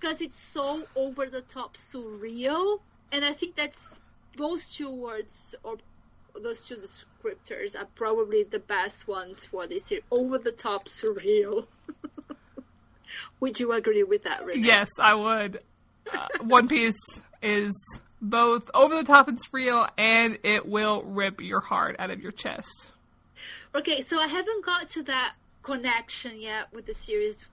[0.00, 2.80] because it's so over the top surreal.
[3.12, 4.00] And I think that's
[4.36, 5.76] those two words or
[6.38, 10.00] those two descriptors are probably the best ones for this year.
[10.10, 11.66] Over the top surreal.
[13.40, 14.64] would you agree with that, Renay?
[14.64, 15.60] Yes, I would.
[16.12, 16.96] Uh, One Piece
[17.42, 17.72] is
[18.20, 22.32] both over the top and surreal, and it will rip your heart out of your
[22.32, 22.92] chest.
[23.74, 27.46] Okay, so I haven't got to that connection yet with the series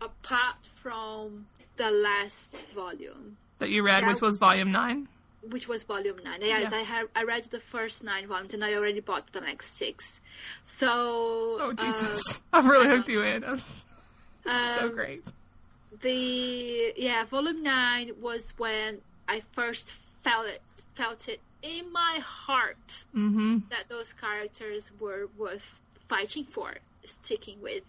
[0.00, 1.46] apart from
[1.76, 4.08] the last volume, That you read, Yeah.
[4.12, 5.08] which was volume nine.
[5.50, 6.40] Which was volume nine.
[6.42, 6.78] Yes, Yeah.
[6.78, 10.20] I had I read the first nine volumes and I already bought the next six.
[10.64, 10.88] So
[11.60, 12.22] Oh Jesus!
[12.52, 13.44] I've really hooked you in.
[13.44, 13.60] um,
[14.78, 15.24] so great.
[16.02, 19.92] the yeah volume nine was when i first
[20.22, 20.60] felt it
[20.94, 23.58] felt it in my heart Mm-hmm.
[23.70, 26.74] that those characters were worth fighting for
[27.04, 27.82] sticking with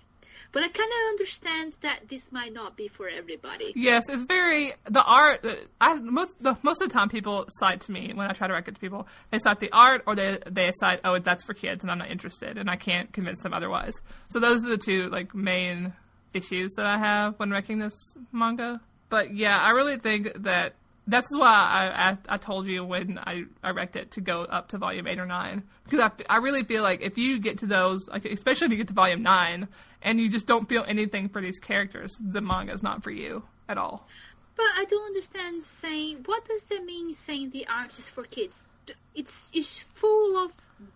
[0.51, 4.73] but i kind of understand that this might not be for everybody Yes, it's very
[4.89, 5.45] the art.
[5.79, 8.53] I most the most of the time people cite to me when I try to
[8.53, 9.07] recommend to people.
[9.31, 12.09] They cite the art, or they they cite, oh, that's for kids, and I'm not
[12.09, 13.93] interested, and I can't convince them otherwise.
[14.29, 15.93] So those are the two like main
[16.33, 17.93] issues that I have when wrecking this
[18.31, 18.81] manga.
[19.09, 20.73] But yeah, I really think that
[21.07, 24.69] that's why I, I I told you when I I wrecked it to go up
[24.69, 27.65] to volume eight or nine because I, I really feel like if you get to
[27.65, 29.69] those like especially if you get to volume nine
[30.01, 33.43] and you just don't feel anything for these characters, the manga is not for you
[33.69, 34.07] at all.
[34.55, 38.65] but i don't understand saying what does that mean saying the art is for kids?
[39.13, 40.51] It's it's full of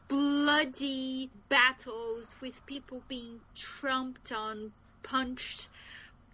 [0.08, 4.72] bloody battles with people being trumped on
[5.04, 5.68] punched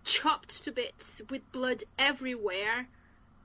[0.03, 2.87] chopped to bits with blood everywhere.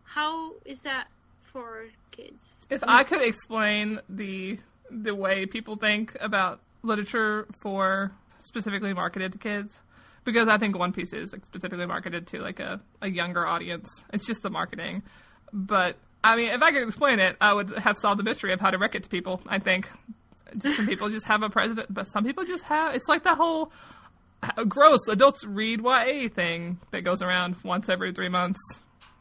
[0.05, 1.09] How is that
[1.41, 2.67] for kids?
[2.71, 4.59] If I could explain the
[4.91, 8.13] the way people think about literature for
[8.43, 9.81] specifically marketed to kids,
[10.25, 13.89] because I think One Piece is like, specifically marketed to like a, a younger audience.
[14.13, 15.03] It's just the marketing.
[15.53, 18.61] But I mean, if I could explain it, I would have solved the mystery of
[18.61, 19.41] how to wreck it to people.
[19.47, 19.89] I think
[20.61, 22.95] some people just have a president, but some people just have.
[22.95, 23.73] It's like that whole
[24.69, 28.59] gross adults read YA thing that goes around once every three months.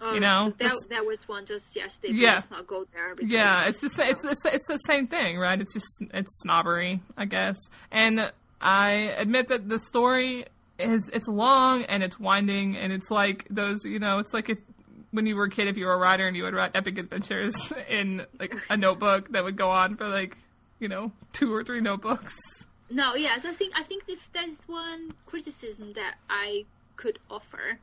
[0.04, 2.34] Oh, you um, know, that, that was one just yesterday Yeah.
[2.34, 5.62] let's not go there because, Yeah, it's just it's, it's it's the same thing, right?
[5.62, 7.58] It's just it's snobbery, I guess.
[7.92, 8.32] And
[8.62, 10.46] I admit that the story
[10.78, 14.58] is it's long and it's winding and it's like those, you know, it's like if
[15.12, 16.98] when you were a kid, if you were a writer and you would write epic
[16.98, 20.38] adventures in like a notebook that would go on for like
[20.80, 22.36] you know two or three notebooks.
[22.90, 26.66] No, yes, I think I think if there's one criticism that I
[26.98, 27.80] could offer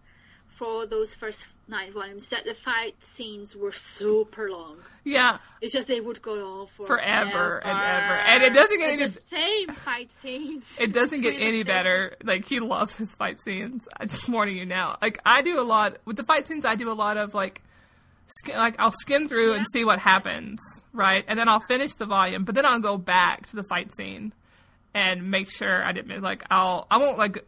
[0.48, 4.78] for those first nine volumes that the fight scenes were super long.
[5.04, 5.38] Yeah.
[5.60, 9.00] It's just they would go on for forever and ever, and it doesn't get and
[9.00, 9.10] any.
[9.10, 10.80] the same fight scenes.
[10.80, 12.16] It doesn't get any better.
[12.24, 13.86] Like he loves his fight scenes.
[13.96, 14.98] I'm just warning you now.
[15.00, 16.64] Like I do a lot with the fight scenes.
[16.64, 17.62] I do a lot of like,
[18.48, 20.60] like I'll skim through and see what happens,
[20.92, 21.24] right?
[21.28, 24.32] And then I'll finish the volume, but then I'll go back to the fight scene
[24.94, 26.22] and make sure I didn't.
[26.22, 27.44] Like I'll I won't like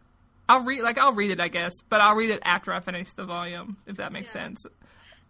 [0.51, 3.13] I'll read like I'll read it I guess, but I'll read it after I finish
[3.13, 4.43] the volume if that makes Yeah.
[4.43, 4.67] sense.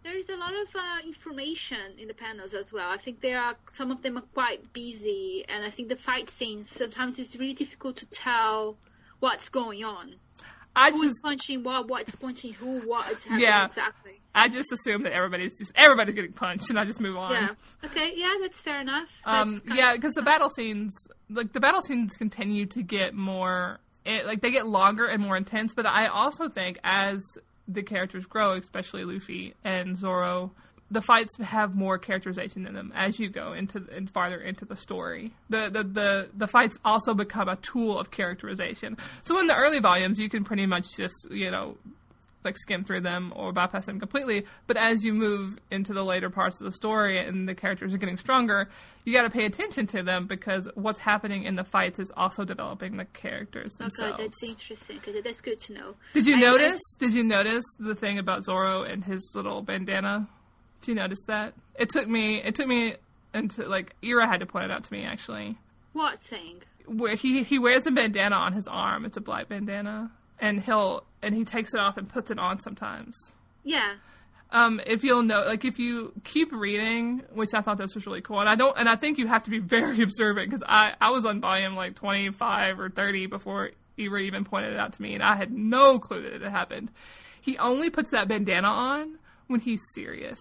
[0.03, 2.89] There is a lot of uh, information in the panels as well.
[2.89, 6.27] I think there are some of them are quite busy, and I think the fight
[6.29, 8.77] scenes sometimes it's really difficult to tell
[9.19, 10.15] what's going on.
[10.75, 11.87] I Who's just punching what?
[11.87, 12.79] What's punching who?
[12.79, 13.65] What is happening Yeah.
[13.65, 14.13] exactly?
[14.33, 17.31] I just assume that everybody's just everybody's getting punched, and I just move on.
[17.33, 17.49] Yeah.
[17.85, 18.13] Okay.
[18.15, 19.11] Yeah, that's fair enough.
[19.25, 20.95] Um, That's kind yeah, because the battle scenes,
[21.29, 25.37] like the battle scenes, continue to get more, it, like they get longer and more
[25.37, 25.73] intense.
[25.73, 27.23] But I also think as
[27.67, 30.51] the characters grow, especially Luffy and Zoro,
[30.89, 34.75] the fights have more characterization in them as you go into and farther into the
[34.75, 35.31] story.
[35.49, 38.97] The, the the the fights also become a tool of characterization.
[39.21, 41.77] So in the early volumes, you can pretty much just you know
[42.43, 44.45] like skim through them or bypass them completely.
[44.67, 47.97] But as you move into the later parts of the story and the characters are
[47.97, 48.69] getting stronger,
[49.05, 52.43] you got to pay attention to them because what's happening in the fights is also
[52.43, 54.13] developing the characters oh, themselves.
[54.13, 54.99] Okay, that's interesting.
[55.23, 55.95] That's good to know.
[56.13, 56.81] Did you I- notice?
[56.99, 60.27] Did you notice the thing about Zoro and his little bandana?
[60.81, 61.53] Did you notice that?
[61.75, 62.41] It took me.
[62.41, 62.95] It took me
[63.33, 65.57] into like Ira had to point it out to me actually.
[65.93, 66.61] What thing?
[66.85, 69.05] Where he he wears a bandana on his arm.
[69.05, 72.59] It's a black bandana, and he'll and he takes it off and puts it on
[72.59, 73.15] sometimes.
[73.63, 73.95] Yeah.
[74.51, 78.21] um, if you'll know, like if you keep reading, which I thought this was really
[78.21, 80.93] cool, and I don't, and I think you have to be very observant because I
[80.99, 84.93] I was on volume like twenty five or thirty before Ira even pointed it out
[84.93, 86.91] to me, and I had no clue that it had happened.
[87.39, 89.17] He only puts that bandana on
[89.47, 90.39] when he's serious.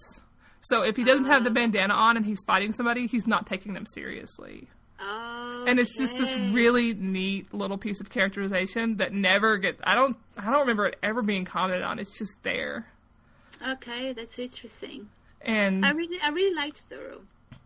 [0.62, 3.72] So if he doesn't have the bandana on and he's fighting somebody, he's not taking
[3.72, 4.68] them seriously.
[5.02, 5.64] Oh.
[5.66, 9.80] And it's just this really neat little piece of characterization that never gets.
[9.84, 10.16] I don't.
[10.36, 11.98] I don't remember it ever being commented on.
[11.98, 12.86] It's just there.
[13.66, 15.08] Okay, that's interesting.
[15.42, 17.22] And I really, I really liked Zoro.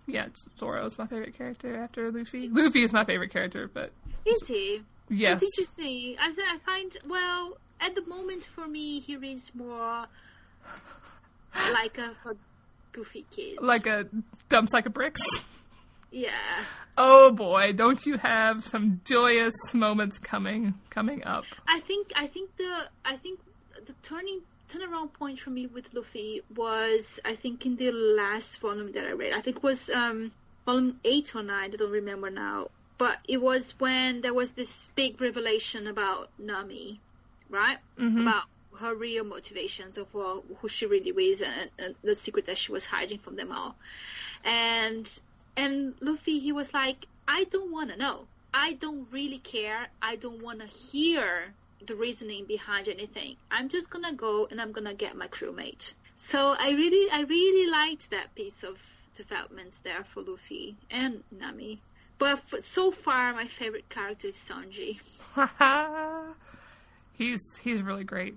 [0.07, 2.49] Yeah, it's- Zoro is my favorite character after Luffy.
[2.49, 3.91] Luffy is my favorite character, but
[4.24, 4.82] Is he?
[5.09, 6.16] yes, That's interesting.
[6.20, 10.07] I, th- I find, well, at the moment for me, he reads more
[11.72, 12.35] like a, a
[12.93, 13.59] goofy kid.
[13.61, 14.07] like a
[14.49, 15.20] dumb sack of bricks.
[16.14, 16.64] Yeah.
[16.96, 21.44] Oh boy, don't you have some joyous moments coming coming up?
[21.68, 23.40] I think, I think the, I think
[23.84, 28.92] the turning turnaround point for me with Luffy was, I think, in the last volume
[28.92, 29.32] that I read.
[29.32, 30.30] I think it was um,
[30.64, 31.72] volume eight or nine.
[31.72, 32.68] I don't remember now.
[32.96, 37.00] But it was when there was this big revelation about Nami,
[37.50, 37.78] right?
[37.98, 38.44] About
[38.78, 42.70] her real motivations of uh, who she really was and, and the secret that she
[42.70, 43.74] was hiding from them all.
[44.44, 45.10] And
[45.57, 48.26] and Luffy, he was like, I don't want to know.
[48.52, 49.88] I don't really care.
[50.00, 51.55] I don't want to hear
[51.86, 53.36] the reasoning behind anything.
[53.50, 55.94] I'm just gonna go and I'm gonna get my crewmate.
[56.16, 58.80] So I really, I really liked that piece of
[59.14, 61.80] development there for Luffy and Nami.
[62.18, 65.00] But f so far, my favorite character is Sanji.
[67.18, 68.36] he's he's really great.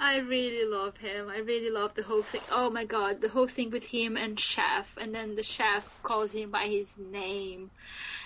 [0.00, 1.28] I really love him.
[1.28, 2.40] I really love the whole thing.
[2.52, 6.32] Oh my god, the whole thing with him and Chef, and then the chef calls
[6.32, 7.70] him by his name.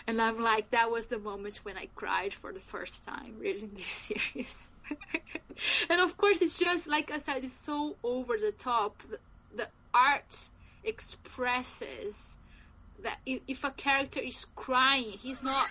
[0.06, 3.70] And I'm like, that was the moment when I cried for the first time reading
[3.74, 4.70] this series.
[5.88, 9.00] and of course, it's just, like I said, it's so over the top.
[9.10, 9.18] The,
[9.56, 10.48] the art
[10.84, 12.36] expresses
[13.02, 15.66] that if, a character is crying, he's not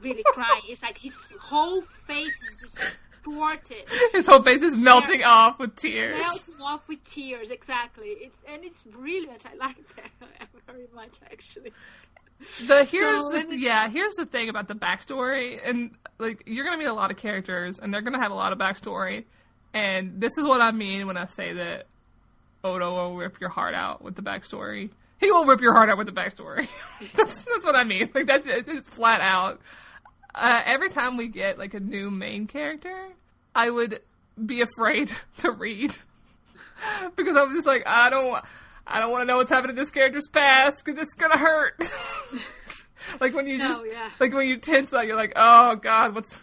[0.00, 0.62] really crying.
[0.68, 6.18] It's like his whole face is distorted His whole face is melting off with tears.
[6.20, 11.72] melting off with tears exactly it's and it's brilliant i like that very much actually
[12.66, 16.76] The here's So, the, yeah, here's the thing about the backstory, and like you're gonna
[16.76, 19.24] meet a lot of characters, and they're gonna have a lot of backstory,
[19.72, 21.86] and this is what I mean when I say that
[22.64, 24.90] Oda will rip your heart out with the backstory.
[25.20, 26.68] He will rip your heart out with the backstory.
[27.14, 28.10] that's, that's what I mean.
[28.14, 29.60] Like that's it's, it's flat out.
[30.34, 33.08] Uh, every time we get like a new main character,
[33.54, 34.00] I would
[34.44, 35.96] be afraid to read
[37.16, 38.42] because I'm just like I don't.
[38.86, 41.82] I don't want to know what's happening to this character's past because it's gonna hurt.
[43.20, 44.10] like when you just, Oh, yeah.
[44.20, 46.36] like when you tense that, you're like, oh god, what's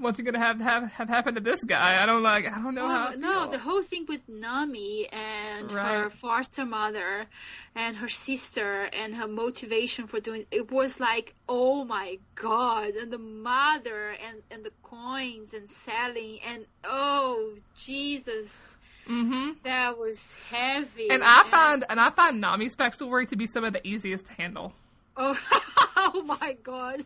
[0.00, 2.02] what's gonna have have have happened to this guy?
[2.02, 2.46] I don't like.
[2.46, 3.10] I don't know Oh, how.
[3.14, 3.50] No, feel.
[3.52, 5.98] the whole thing with Nami and Right.
[6.04, 7.26] her foster mother
[7.74, 13.12] and her sister and her motivation for doing it was like, oh my god, and
[13.12, 18.76] the mother and and the coins and selling and oh Jesus,
[19.06, 21.10] hmm that was heavy.
[21.10, 24.32] And I find and I find Nami's backstory to be some of the easiest to
[24.32, 24.72] handle.
[25.16, 25.38] oh,
[25.96, 27.00] oh my god.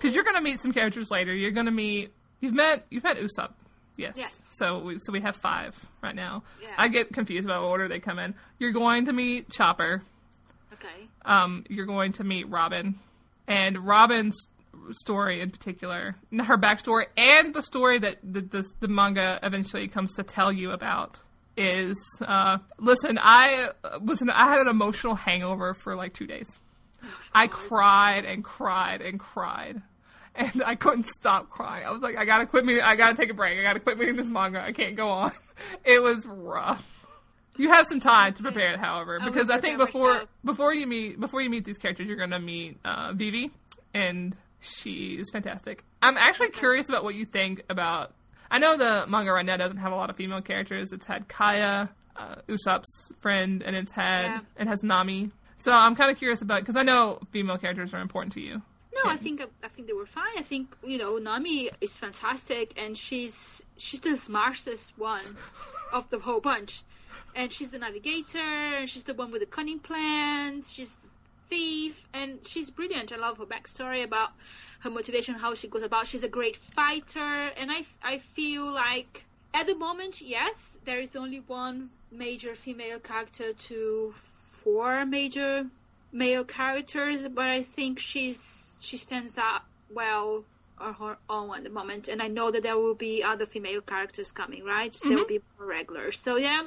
[0.00, 1.34] Because you're gonna meet some characters later.
[1.34, 2.12] You're gonna meet.
[2.40, 2.86] You've met.
[2.90, 3.52] You've met Usopp.
[3.96, 4.14] Yes.
[4.16, 4.40] Yes.
[4.42, 6.42] So we, so we have five right now.
[6.62, 6.68] Yeah.
[6.78, 8.34] I get confused about what order they come in.
[8.58, 10.02] You're going to meet Chopper.
[10.72, 11.08] Okay.
[11.24, 12.98] Um, you're going to meet Robin,
[13.46, 14.46] and Robin's
[14.92, 20.14] story in particular, her backstory, and the story that the the, the manga eventually comes
[20.14, 21.20] to tell you about
[21.56, 21.96] is.
[22.20, 26.58] Uh, listen, I an, I had an emotional hangover for like two days.
[27.32, 29.82] I cried and cried and cried.
[30.36, 31.84] And I couldn't stop crying.
[31.86, 32.80] I was like, I gotta quit me.
[32.80, 33.58] I gotta take a break.
[33.58, 34.62] I gotta quit reading this manga.
[34.62, 35.32] I can't go on.
[35.84, 36.86] It was rough.
[37.58, 40.28] You have some time to prepare, however, because I think before myself.
[40.44, 43.50] before you meet before you meet these characters, you're gonna meet uh, Vivi,
[43.92, 45.84] and she is fantastic.
[46.00, 48.12] I'm actually curious about what you think about.
[48.50, 50.92] I know the manga right now doesn't have a lot of female characters.
[50.92, 54.40] It's had Kaya, uh, Usopp's friend, and it's had Yeah.
[54.60, 55.30] it has Nami.
[55.62, 58.62] So I'm kind of curious about because I know female characters are important to you.
[58.94, 60.36] No, I think I think they were fine.
[60.36, 65.24] I think you know Nami is fantastic, and she's she's the smartest one
[65.92, 66.82] of the whole bunch,
[67.34, 70.72] and she's the navigator, and she's the one with the cunning plans.
[70.72, 71.08] She's the
[71.48, 73.12] thief, and she's brilliant.
[73.12, 74.30] I love her backstory about
[74.80, 76.06] her motivation, how she goes about.
[76.06, 79.24] She's a great fighter, and I I feel like
[79.54, 85.66] at the moment, yes, there is only one major female character to four major
[86.12, 89.62] male characters, but I think she's she stands out
[89.92, 90.44] well
[90.78, 93.80] on her own at the moment, and I know that there will be other female
[93.80, 94.92] characters coming, right?
[95.02, 95.28] There will mm-hmm.
[95.28, 96.18] be more regulars.
[96.18, 96.66] So yeah.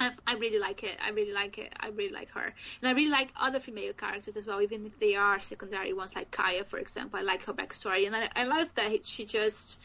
[0.00, 0.96] I, I really like it.
[1.00, 1.72] I really like it.
[1.78, 4.98] I really like her, and I really like other female characters as well, even if
[4.98, 7.20] they are secondary ones, like Kaya, for example.
[7.20, 9.78] I like her backstory, and I, I love that she just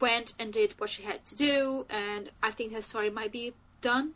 [0.00, 3.54] went and did what she had to do, and I think her story might be
[3.80, 4.12] done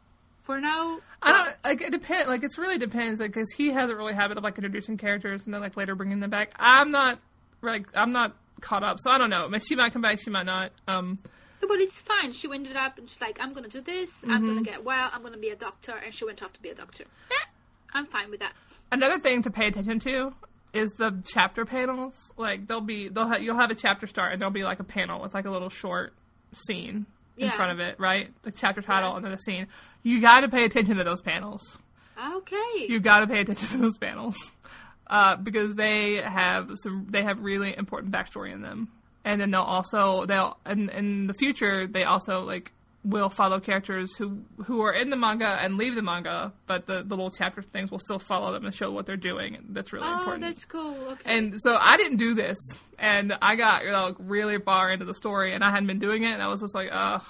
[0.50, 0.98] for now.
[1.22, 2.28] I don't like it depends.
[2.28, 3.20] Like it's really depends.
[3.20, 5.94] Like because he has a really habit of like introducing characters and then like later
[5.94, 6.52] bringing them back.
[6.56, 7.20] I'm not
[7.62, 9.48] like I'm not caught up, so I don't know.
[9.58, 10.72] She might come back, she might not.
[10.88, 11.18] Um,
[11.60, 12.32] but it's fine.
[12.32, 14.24] She ended up and she's like, I'm gonna do this.
[14.28, 15.08] I'm gonna get well.
[15.12, 17.04] I'm gonna be a doctor, and she went off to be a doctor.
[17.04, 17.44] Eh,
[17.94, 18.54] I'm fine with that.
[18.90, 20.32] another thing to pay attention to
[20.72, 22.14] is the chapter panels.
[22.36, 24.84] Like they'll be they'll ha- you'll have a chapter start and there'll be like a
[24.84, 26.12] panel with like a little short
[26.54, 27.06] scene
[27.40, 27.56] in Yeah.
[27.56, 28.30] front of it, right?
[28.42, 29.16] The chapter title Yes.
[29.16, 29.66] and then the scene.
[30.02, 31.78] You got to pay attention to those panels.
[32.36, 32.86] Okay.
[32.88, 34.50] you got to pay attention to those panels
[35.06, 38.88] uh, because they have some they have really important backstory in them
[39.24, 42.72] and then they'll also they'll in, in the future they also like
[43.02, 47.02] will follow characters who who are in the manga and leave the manga but the,
[47.02, 50.06] the little chapter things will still follow them and show what they're doing that's really
[50.06, 50.96] oh, important that's cool.
[51.12, 51.22] Okay.
[51.24, 52.58] and so I didn't do this,
[52.98, 56.24] and I got you know, really far into the story, and I hadn't been doing
[56.24, 57.22] it, and I was just like, ugh.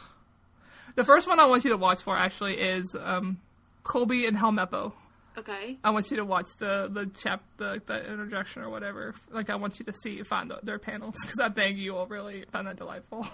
[0.96, 3.40] The first one I want you to watch for actually is um,
[3.84, 4.92] Koby and Helmeppo.
[5.38, 5.78] okay.
[5.84, 9.14] I want you to watch the the chap the, the introduction or whatever.
[9.30, 12.06] Like I want you to see find the, their panels because I think you will
[12.06, 13.26] really find that delightful.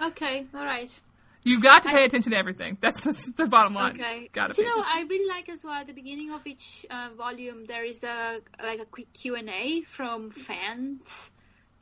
[0.00, 0.46] Okay.
[0.54, 0.90] All right.
[1.42, 2.76] You've got to pay attention to everything.
[2.80, 3.92] That's the, the bottom line.
[3.92, 4.28] Okay.
[4.32, 4.52] Got to.
[4.54, 7.64] Do you know, I really like as well at the beginning of each uh, volume
[7.66, 11.30] there is a like a quick Q and A from fans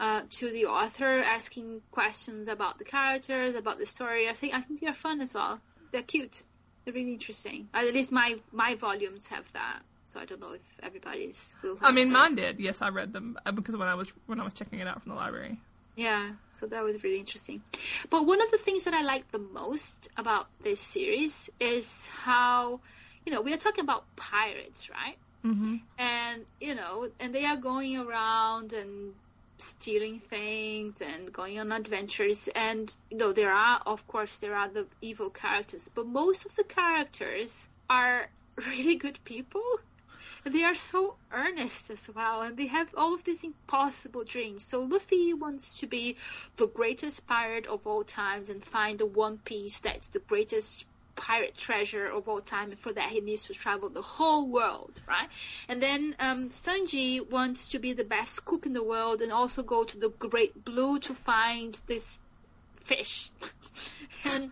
[0.00, 4.28] uh, to the author asking questions about the characters, about the story.
[4.28, 5.60] I think I think they are fun as well.
[5.92, 6.42] They're cute.
[6.84, 7.68] They're really interesting.
[7.74, 9.80] At least my my volumes have that.
[10.04, 11.76] So I don't know if everybody's will.
[11.76, 12.60] Have I mean, mine did.
[12.60, 15.02] Yes, I read them uh, because when I was when I was checking it out
[15.02, 15.60] from the library.
[15.98, 17.60] Yeah, so that was really interesting.
[18.08, 22.78] But one of the things that I like the most about this series is how,
[23.26, 25.16] you know, we are talking about pirates, right?
[25.44, 25.78] Mm-hmm.
[25.98, 29.12] And, you know, and they are going around and
[29.58, 32.48] stealing things and going on adventures.
[32.54, 36.54] And, you know, there are, of course, there are the evil characters, but most of
[36.54, 38.28] the characters are
[38.68, 39.64] really good people.
[40.48, 44.64] They are so earnest as well, and they have all of these impossible dreams.
[44.64, 46.16] So Luffy wants to be
[46.56, 50.86] the greatest pirate of all times and find the One Piece that's the greatest
[51.18, 55.00] pirate treasure of all time, and for that he needs to travel the whole world,
[55.06, 55.28] right?
[55.68, 59.62] And then um, Sanji wants to be the best cook in the world and also
[59.62, 62.18] go to the Great Blue to find this
[62.80, 63.30] fish.
[64.24, 64.50] and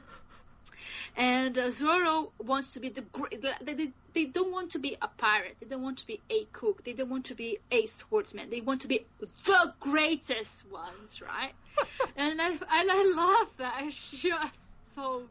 [1.17, 3.43] and uh, Zoro wants to be the great.
[3.63, 5.57] They, they, they don't want to be a pirate.
[5.61, 6.85] They don't want to be a cook.
[6.85, 8.51] They don't want to be a swordsman.
[8.51, 11.53] They want to be the greatest ones, right?
[12.17, 13.83] and I, I love that.
[13.87, 15.23] It's just so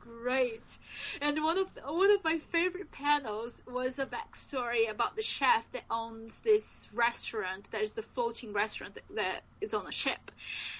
[0.00, 0.78] great.
[1.20, 5.84] And one of one of my favorite panels was a backstory about the chef that
[5.90, 7.70] owns this restaurant.
[7.70, 10.30] That is the floating restaurant that, that is on a ship,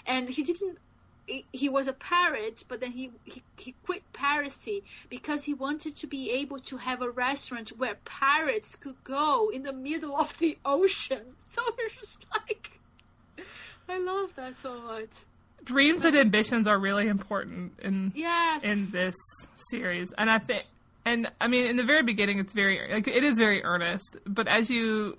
[0.07, 0.79] and he didn't.
[1.53, 6.07] He, was a pirate, but then he, he he quit piracy because he wanted to
[6.07, 10.59] be able to have a restaurant where pirates could go in the middle of the
[10.65, 11.23] ocean.
[11.41, 12.71] So it's just like,
[13.89, 15.11] I love that so much
[15.65, 18.63] dreams and ambitions are really important in yes.
[18.63, 19.15] in this
[19.71, 20.65] series, and I think,
[21.05, 24.49] and I mean, in the very beginning, it's very like it is very earnest, but
[24.49, 25.17] as you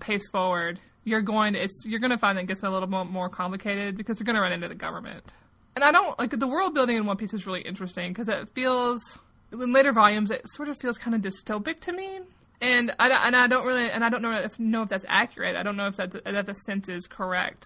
[0.00, 2.88] pace forward, you're going to it's you're going to find that it gets a little
[2.88, 5.32] more, more complicated because you're going to run into the government.
[5.74, 8.48] And I don't like the world building in One Piece is really interesting because it
[8.54, 9.18] feels
[9.52, 12.20] in later volumes it sort of feels kind of dystopic to me.
[12.60, 15.56] And I, and I don't really and I don't know if know if that's accurate.
[15.56, 17.64] I don't know if that's that the sense is correct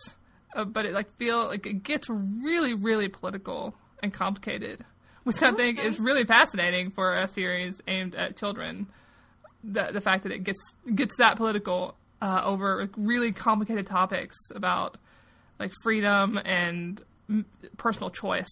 [0.55, 4.85] uh, but it like feel like it gets really really political and complicated,
[5.25, 8.87] which I think is really fascinating for a series aimed at children.
[9.65, 14.37] The the fact that it gets gets that political uh, over like, really complicated topics
[14.55, 14.97] about
[15.59, 17.01] like freedom and
[17.77, 18.49] personal choice.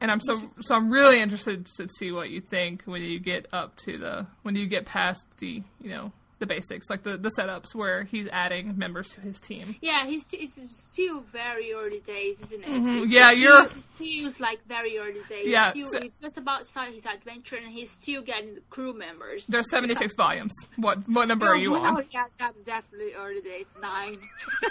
[0.00, 3.46] And I'm so so I'm really interested to see what you think when you get
[3.52, 7.30] up to the when you get past the you know the basics, like the, the
[7.38, 9.76] setups where he's adding members to his team.
[9.80, 12.68] Yeah, he's it's still very early days, isn't it?
[12.68, 13.10] Mm-hmm.
[13.10, 13.68] Yeah, you're.
[13.96, 15.46] Feels like very early days.
[15.46, 18.94] Yeah, still, so, it's just about starting his adventure, and he's still getting the crew
[18.94, 19.46] members.
[19.46, 20.52] There's 76 volumes.
[20.76, 22.04] What what number oh, are you well, on?
[22.10, 23.72] Yes, I'm definitely early days.
[23.80, 24.18] Nine.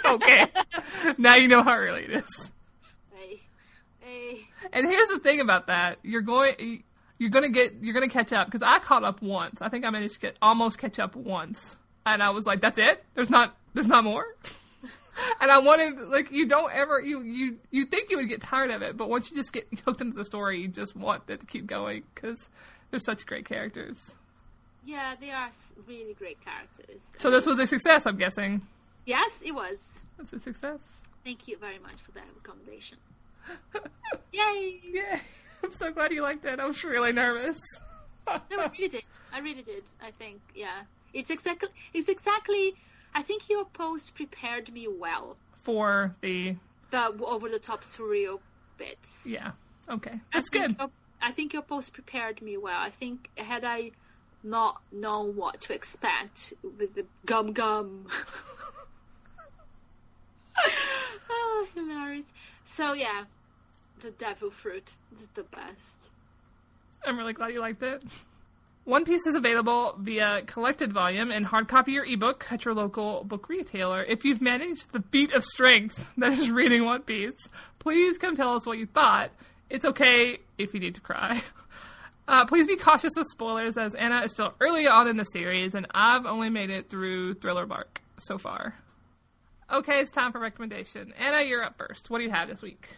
[0.05, 0.47] okay,
[1.17, 2.51] now you know how early it is.
[3.19, 3.41] Hey,
[3.99, 4.47] hey.
[4.71, 6.83] And here's the thing about that: you're going
[7.17, 9.61] you're gonna get you're gonna catch up because I caught up once.
[9.61, 12.77] I think I managed to get almost catch up once, and I was like, "That's
[12.77, 13.03] it?
[13.15, 14.25] There's not there's not more."
[15.41, 18.71] and I wanted like you don't ever you you you think you would get tired
[18.71, 21.41] of it, but once you just get hooked into the story, you just want it
[21.41, 22.47] to keep going because
[22.89, 24.13] they're such great characters.
[24.85, 25.49] Yeah, they are
[25.87, 27.13] really great characters.
[27.17, 28.61] So this was a success, I'm guessing.
[29.05, 29.99] Yes, it was.
[30.19, 30.79] It's a success.
[31.29, 32.97] Thank you very much for that recommendation.
[34.31, 34.79] Yay!
[34.83, 35.21] Yay!
[35.63, 36.59] I'm so glad you liked it.
[36.59, 37.59] I was really nervous.
[38.27, 39.03] no, I really did.
[39.31, 39.83] I really did.
[40.01, 40.81] I think, yeah.
[41.13, 41.69] It's exactly.
[41.93, 42.73] It's exactly.
[43.13, 46.55] I think your post prepared me well for the
[46.89, 48.39] the over the top surreal
[48.79, 49.27] bits.
[49.27, 49.51] Yeah.
[49.87, 50.19] Okay.
[50.33, 50.77] That's I good.
[50.79, 50.89] Your,
[51.21, 52.81] I think your post prepared me well.
[52.81, 53.91] I think had I
[54.41, 58.07] not known what to expect with the gum gum.
[61.29, 62.31] oh, hilarious.
[62.63, 63.25] So yeah,
[64.01, 66.09] the devil fruit is the best.
[67.05, 68.03] I'm really glad you liked it.
[68.85, 73.23] One Piece is available via collected volume and hard copy or ebook at your local
[73.23, 74.03] book retailer.
[74.03, 78.55] If you've managed the feat of strength that is reading One Piece, please come tell
[78.55, 79.31] us what you thought.
[79.69, 81.43] It's okay if you need to cry.
[82.27, 85.73] Uh, please be cautious of spoilers as Ana is still early on in the series
[85.73, 88.75] and I've only made it through Thriller Bark so far.
[89.71, 91.13] Okay, it's time for recommendation.
[91.17, 92.09] Ana, you're up first.
[92.09, 92.89] What do you have this week?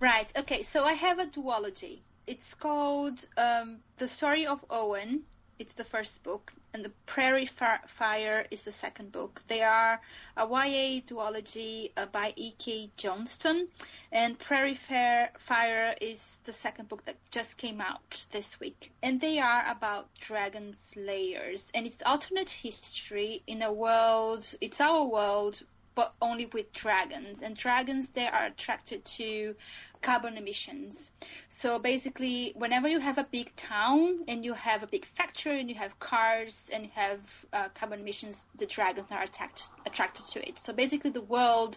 [0.00, 2.00] Right, okay, so I have a duology
[2.30, 5.22] it's called um, The Story of Owen.
[5.58, 9.42] It's the first book, and The Prairie Fire is the second book.
[9.48, 10.00] They are
[10.36, 12.92] a YA duology uh, by E.K.
[12.96, 13.66] Johnston,
[14.12, 18.92] and Prairie Fire is the second book that just came out this week.
[19.02, 25.04] And they are about dragon slayers, and it's alternate history in a world, it's our
[25.04, 25.60] world,
[25.94, 27.42] but only with dragons.
[27.42, 29.54] And dragons, they are attracted to
[30.02, 31.10] carbon emissions.
[31.48, 35.68] So basically, whenever you have a big town and you have a big factory and
[35.68, 40.48] you have cars and you have uh, carbon emissions, the dragons are attacked, attracted to
[40.48, 40.58] it.
[40.58, 41.76] So basically, the world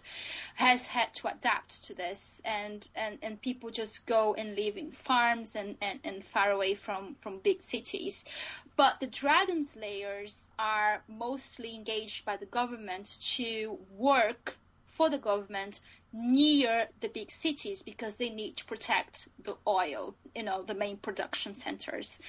[0.55, 4.91] has had to adapt to this, and, and, and people just go and live in
[4.91, 8.26] farms and, and, and far away from, from big cities.
[8.76, 14.58] But the dragon slayers are mostly engaged by the government to work
[14.96, 15.80] for the government
[16.14, 20.96] near the big cities because they need to protect the oil, you know, the main
[20.98, 22.20] production centers.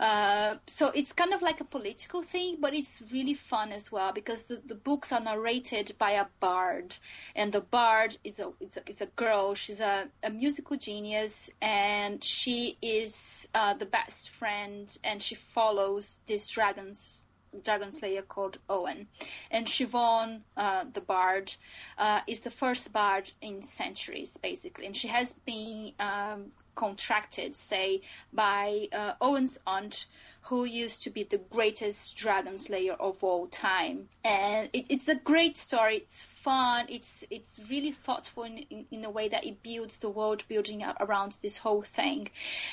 [0.00, 4.12] Uh, so it's kind of like a political thing, but it's really fun as well
[4.12, 6.96] because the, the books are narrated by a bard,
[7.34, 9.54] and the bard is a it's a, it's a girl.
[9.54, 16.18] She's a, a musical genius, and she is uh, the best friend, and she follows
[16.26, 17.25] these dragons
[17.62, 19.08] dragon slayer called Owen,
[19.50, 21.54] and Siobhan, uh, the bard,
[21.98, 28.02] uh, is the first bard in centuries, basically, and she has been um, contracted, say,
[28.32, 30.06] by uh, Owen's aunt
[30.48, 34.08] who used to be the greatest dragon slayer of all time.
[34.24, 35.96] And it, it's a great story.
[35.96, 36.86] It's fun.
[36.88, 40.84] It's it's really thoughtful in, in, in a way that it builds the world building
[41.00, 42.28] around this whole thing.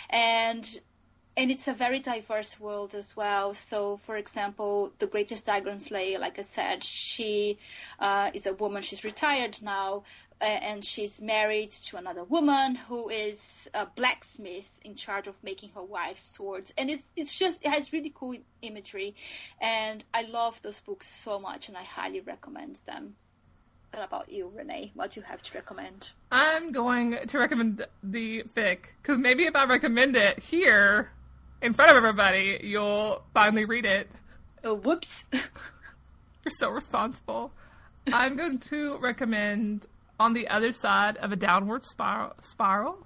[0.10, 0.64] And
[1.36, 3.54] and it's a very diverse world as well.
[3.54, 7.58] So, for example, the greatest dragon slayer, like I said, she
[8.00, 8.84] uh, is a woman.
[8.84, 10.04] She's retired now,
[10.40, 15.82] and she's married to another woman who is a blacksmith in charge of making her
[15.82, 16.74] wife's swords.
[16.78, 19.16] And it's it's just it has really cool imagery.
[19.62, 23.16] And i love those books so much and i highly recommend them.
[23.92, 24.92] What about you Renay?
[24.96, 26.12] What do you have to recommend?
[26.32, 31.10] I'm going to recommend the fic because maybe if i recommend it here
[31.64, 34.08] in front of everybody you'll finally read it
[34.64, 37.52] oh whoops you're so responsible
[38.12, 39.88] i'm going to recommend
[40.20, 42.98] on the Other Side of a Downward Spiral, spiral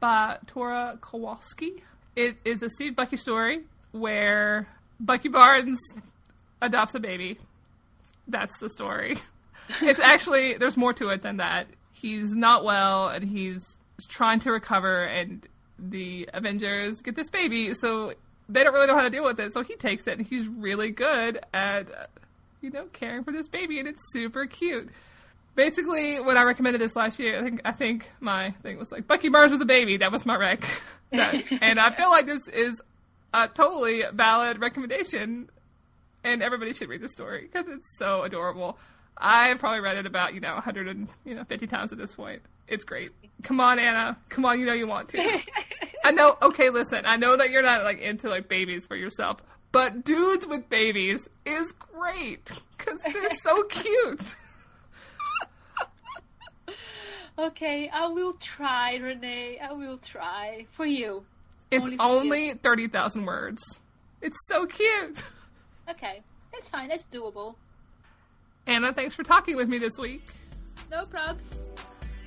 [0.00, 1.82] by Tora Kowalski.
[2.16, 3.62] It is a Steve Bucky story
[3.92, 4.66] where
[4.98, 5.80] Bucky Barnes
[6.60, 7.38] adopts a baby.
[8.28, 9.18] That's the story.
[9.80, 11.68] It's actually, there's more to it than that.
[11.90, 13.78] He's not well and he's
[14.10, 15.48] trying to recover, and
[15.78, 18.14] the Avengers get this baby, so
[18.48, 19.52] they don't really know how to deal with it.
[19.52, 22.06] So he takes it, and he's really good at, uh,
[22.60, 24.90] you know, caring for this baby, and it's super cute
[25.54, 29.06] basically when I recommended this last year, I think I think my thing was like
[29.06, 29.96] Bucky Barnes was a baby.
[29.96, 30.64] That was my rec,
[31.12, 32.80] and I feel like this is
[33.32, 35.50] a totally valid recommendation,
[36.22, 38.78] and everybody should read the story because it's so adorable.
[39.16, 42.14] I've probably read it about you know 100 and you know 50 times at this
[42.14, 42.42] point.
[42.68, 43.10] It's great.
[43.42, 44.16] Come on, Ana.
[44.28, 45.40] Come on, you know you want to.
[46.04, 46.36] I know.
[46.42, 47.02] Okay, listen.
[47.04, 49.42] I know that you're not like into like babies for yourself,
[49.72, 54.36] but dudes with babies is great because they're so cute.
[57.36, 59.60] Okay, I will try, Renay.
[59.60, 61.24] I will try for you.
[61.70, 63.62] It's only, only thirty thousand words.
[64.22, 65.22] It's so cute.
[65.90, 66.88] Okay, that's fine.
[66.88, 67.56] That's doable.
[68.66, 70.24] Ana, thanks for talking with me this week.
[70.90, 71.58] No probs.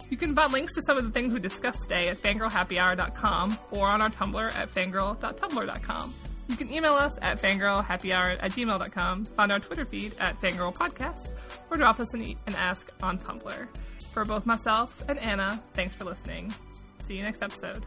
[0.10, 3.88] You can find links to some of the things we discussed today at fangirlhappyhour.com or
[3.88, 6.14] on our Tumblr at fangirl.tumblr.com.
[6.47, 11.34] You can email us at fangirlhappyhour at gmail.com, find our Twitter feed at fangirlpodcast,
[11.70, 13.68] or drop us an, e- an ask on Tumblr.
[14.14, 16.53] For both myself and Ana, thanks for listening.
[17.05, 17.86] See you next episode.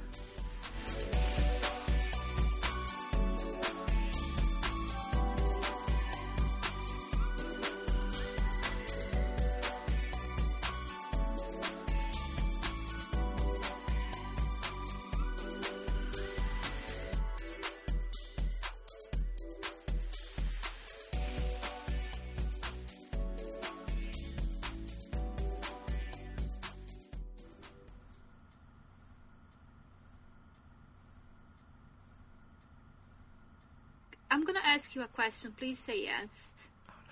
[34.90, 35.54] Ask you a question.
[35.56, 36.68] Please say yes.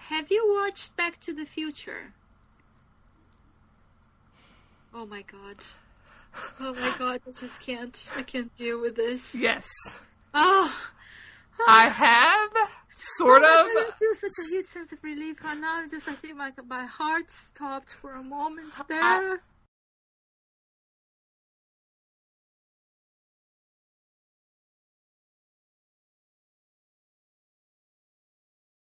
[0.09, 2.12] Have you watched Back to the Future?
[4.93, 5.57] Oh my god.
[6.59, 8.11] Oh my god, I just can't.
[8.16, 9.33] I can't deal with this.
[9.33, 9.68] Yes.
[10.35, 10.91] Oh.
[11.61, 11.64] oh.
[11.68, 12.51] I have
[12.99, 13.72] sort oh of.
[13.72, 15.87] God, I feel such a huge sense of relief right now.
[15.89, 19.35] Just I think my my heart stopped for a moment there.
[19.35, 19.37] I,